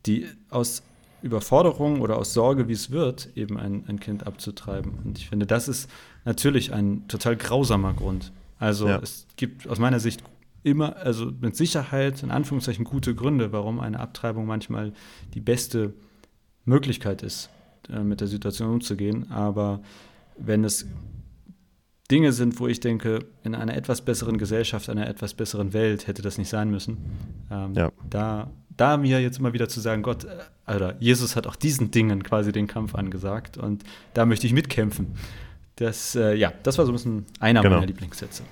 [0.07, 0.83] die aus
[1.23, 4.93] Überforderung oder aus Sorge, wie es wird, eben ein, ein Kind abzutreiben.
[5.05, 5.91] Und ich finde, das ist
[6.25, 8.33] natürlich ein total grausamer Grund.
[8.59, 8.99] Also ja.
[8.99, 10.23] es gibt aus meiner Sicht
[10.63, 14.93] immer, also mit Sicherheit in Anführungszeichen gute Gründe, warum eine Abtreibung manchmal
[15.35, 15.95] die beste
[16.69, 17.51] Möglichkeit ist,
[17.93, 19.31] äh, mit der Situation umzugehen.
[19.31, 19.81] Aber
[20.37, 20.87] wenn es
[22.11, 26.23] Dinge sind, wo ich denke, in einer etwas besseren Gesellschaft, einer etwas besseren Welt hätte
[26.23, 26.97] das nicht sein müssen.
[27.51, 27.93] Ähm, ja.
[28.09, 31.91] Da, da mir jetzt immer wieder zu sagen, Gott, äh, oder Jesus hat auch diesen
[31.91, 35.09] Dingen quasi den Kampf angesagt und da möchte ich mitkämpfen.
[35.77, 37.77] Das, äh, ja, das war so ein bisschen einer genau.
[37.77, 38.43] meiner Lieblingssätze.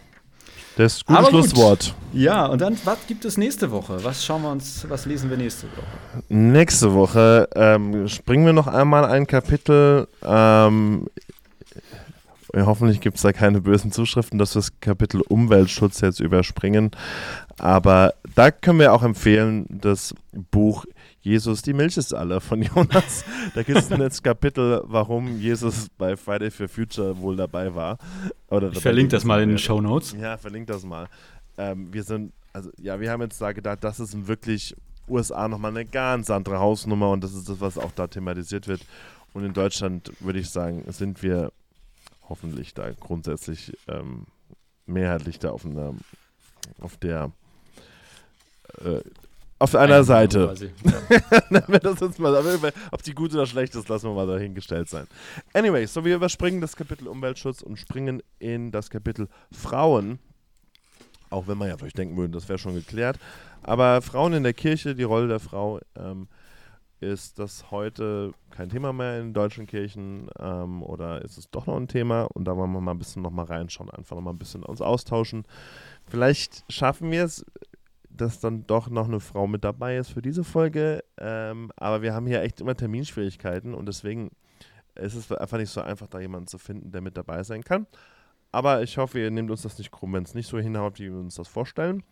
[0.76, 1.94] Das ist ein gutes Schlusswort.
[2.12, 3.98] Ja, und dann, was gibt es nächste Woche?
[4.04, 6.22] Was schauen wir uns, was lesen wir nächste Woche?
[6.28, 10.06] Nächste Woche ähm, springen wir noch einmal ein Kapitel.
[10.22, 11.06] Ähm,
[12.54, 16.90] hoffentlich gibt es da keine bösen Zuschriften, dass wir das Kapitel Umweltschutz jetzt überspringen.
[17.58, 20.14] Aber da können wir auch empfehlen, das
[20.50, 20.84] Buch
[21.26, 23.24] Jesus, die Milch ist alle von Jonas.
[23.52, 27.98] Da gibt es ein Kapitel, warum Jesus bei Friday for Future wohl dabei war.
[28.46, 30.12] Oder ich verlinke das mal in den Show Notes.
[30.12, 31.08] Ja, verlinke das mal.
[31.58, 34.76] Ähm, wir sind, also ja, wir haben jetzt da gedacht, das ist wirklich
[35.08, 38.82] USA nochmal eine ganz andere Hausnummer und das ist das, was auch da thematisiert wird.
[39.34, 41.50] Und in Deutschland würde ich sagen, sind wir
[42.28, 44.26] hoffentlich da grundsätzlich ähm,
[44.86, 45.92] mehrheitlich da auf einer,
[46.80, 47.32] auf der
[48.84, 49.00] äh,
[49.58, 50.54] auf einer Seite.
[51.50, 51.60] Ja.
[51.78, 52.34] das jetzt mal,
[52.90, 55.06] ob die gut oder schlecht ist, lassen wir mal dahingestellt sein.
[55.54, 60.18] Anyway, so wir überspringen das Kapitel Umweltschutz und springen in das Kapitel Frauen.
[61.30, 63.18] Auch wenn man ja vielleicht denken würde, das wäre schon geklärt.
[63.62, 66.28] Aber Frauen in der Kirche, die Rolle der Frau, ähm,
[67.00, 71.76] ist das heute kein Thema mehr in deutschen Kirchen ähm, oder ist es doch noch
[71.76, 72.22] ein Thema?
[72.22, 74.62] Und da wollen wir mal ein bisschen noch mal reinschauen, einfach noch mal ein bisschen
[74.62, 75.44] uns austauschen.
[76.06, 77.44] Vielleicht schaffen wir es,
[78.16, 81.04] dass dann doch noch eine Frau mit dabei ist für diese Folge.
[81.18, 84.30] Ähm, aber wir haben hier echt immer Terminschwierigkeiten und deswegen
[84.94, 87.86] ist es einfach nicht so einfach, da jemanden zu finden, der mit dabei sein kann.
[88.52, 91.10] Aber ich hoffe, ihr nehmt uns das nicht krumm, wenn es nicht so hinhaut, wie
[91.10, 92.02] wir uns das vorstellen.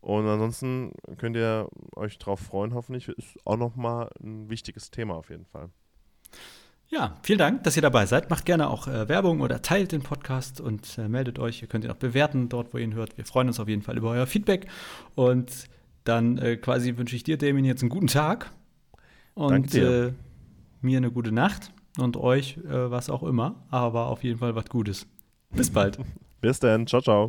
[0.00, 3.08] Und ansonsten könnt ihr euch darauf freuen, hoffentlich.
[3.08, 5.70] Ist auch nochmal ein wichtiges Thema auf jeden Fall.
[6.92, 8.30] Ja, vielen Dank, dass ihr dabei seid.
[8.30, 11.62] Macht gerne auch äh, Werbung oder teilt den Podcast und äh, meldet euch.
[11.62, 13.16] Ihr könnt ihn auch bewerten dort, wo ihr ihn hört.
[13.16, 14.66] Wir freuen uns auf jeden Fall über euer Feedback.
[15.14, 15.68] Und
[16.02, 18.50] dann äh, quasi wünsche ich dir, Damien, jetzt einen guten Tag.
[19.34, 20.12] Und äh,
[20.80, 21.72] mir eine gute Nacht.
[21.96, 23.62] Und euch äh, was auch immer.
[23.70, 25.06] Aber auf jeden Fall was Gutes.
[25.50, 25.98] Bis bald.
[26.40, 26.88] Bis dann.
[26.88, 27.28] Ciao, ciao.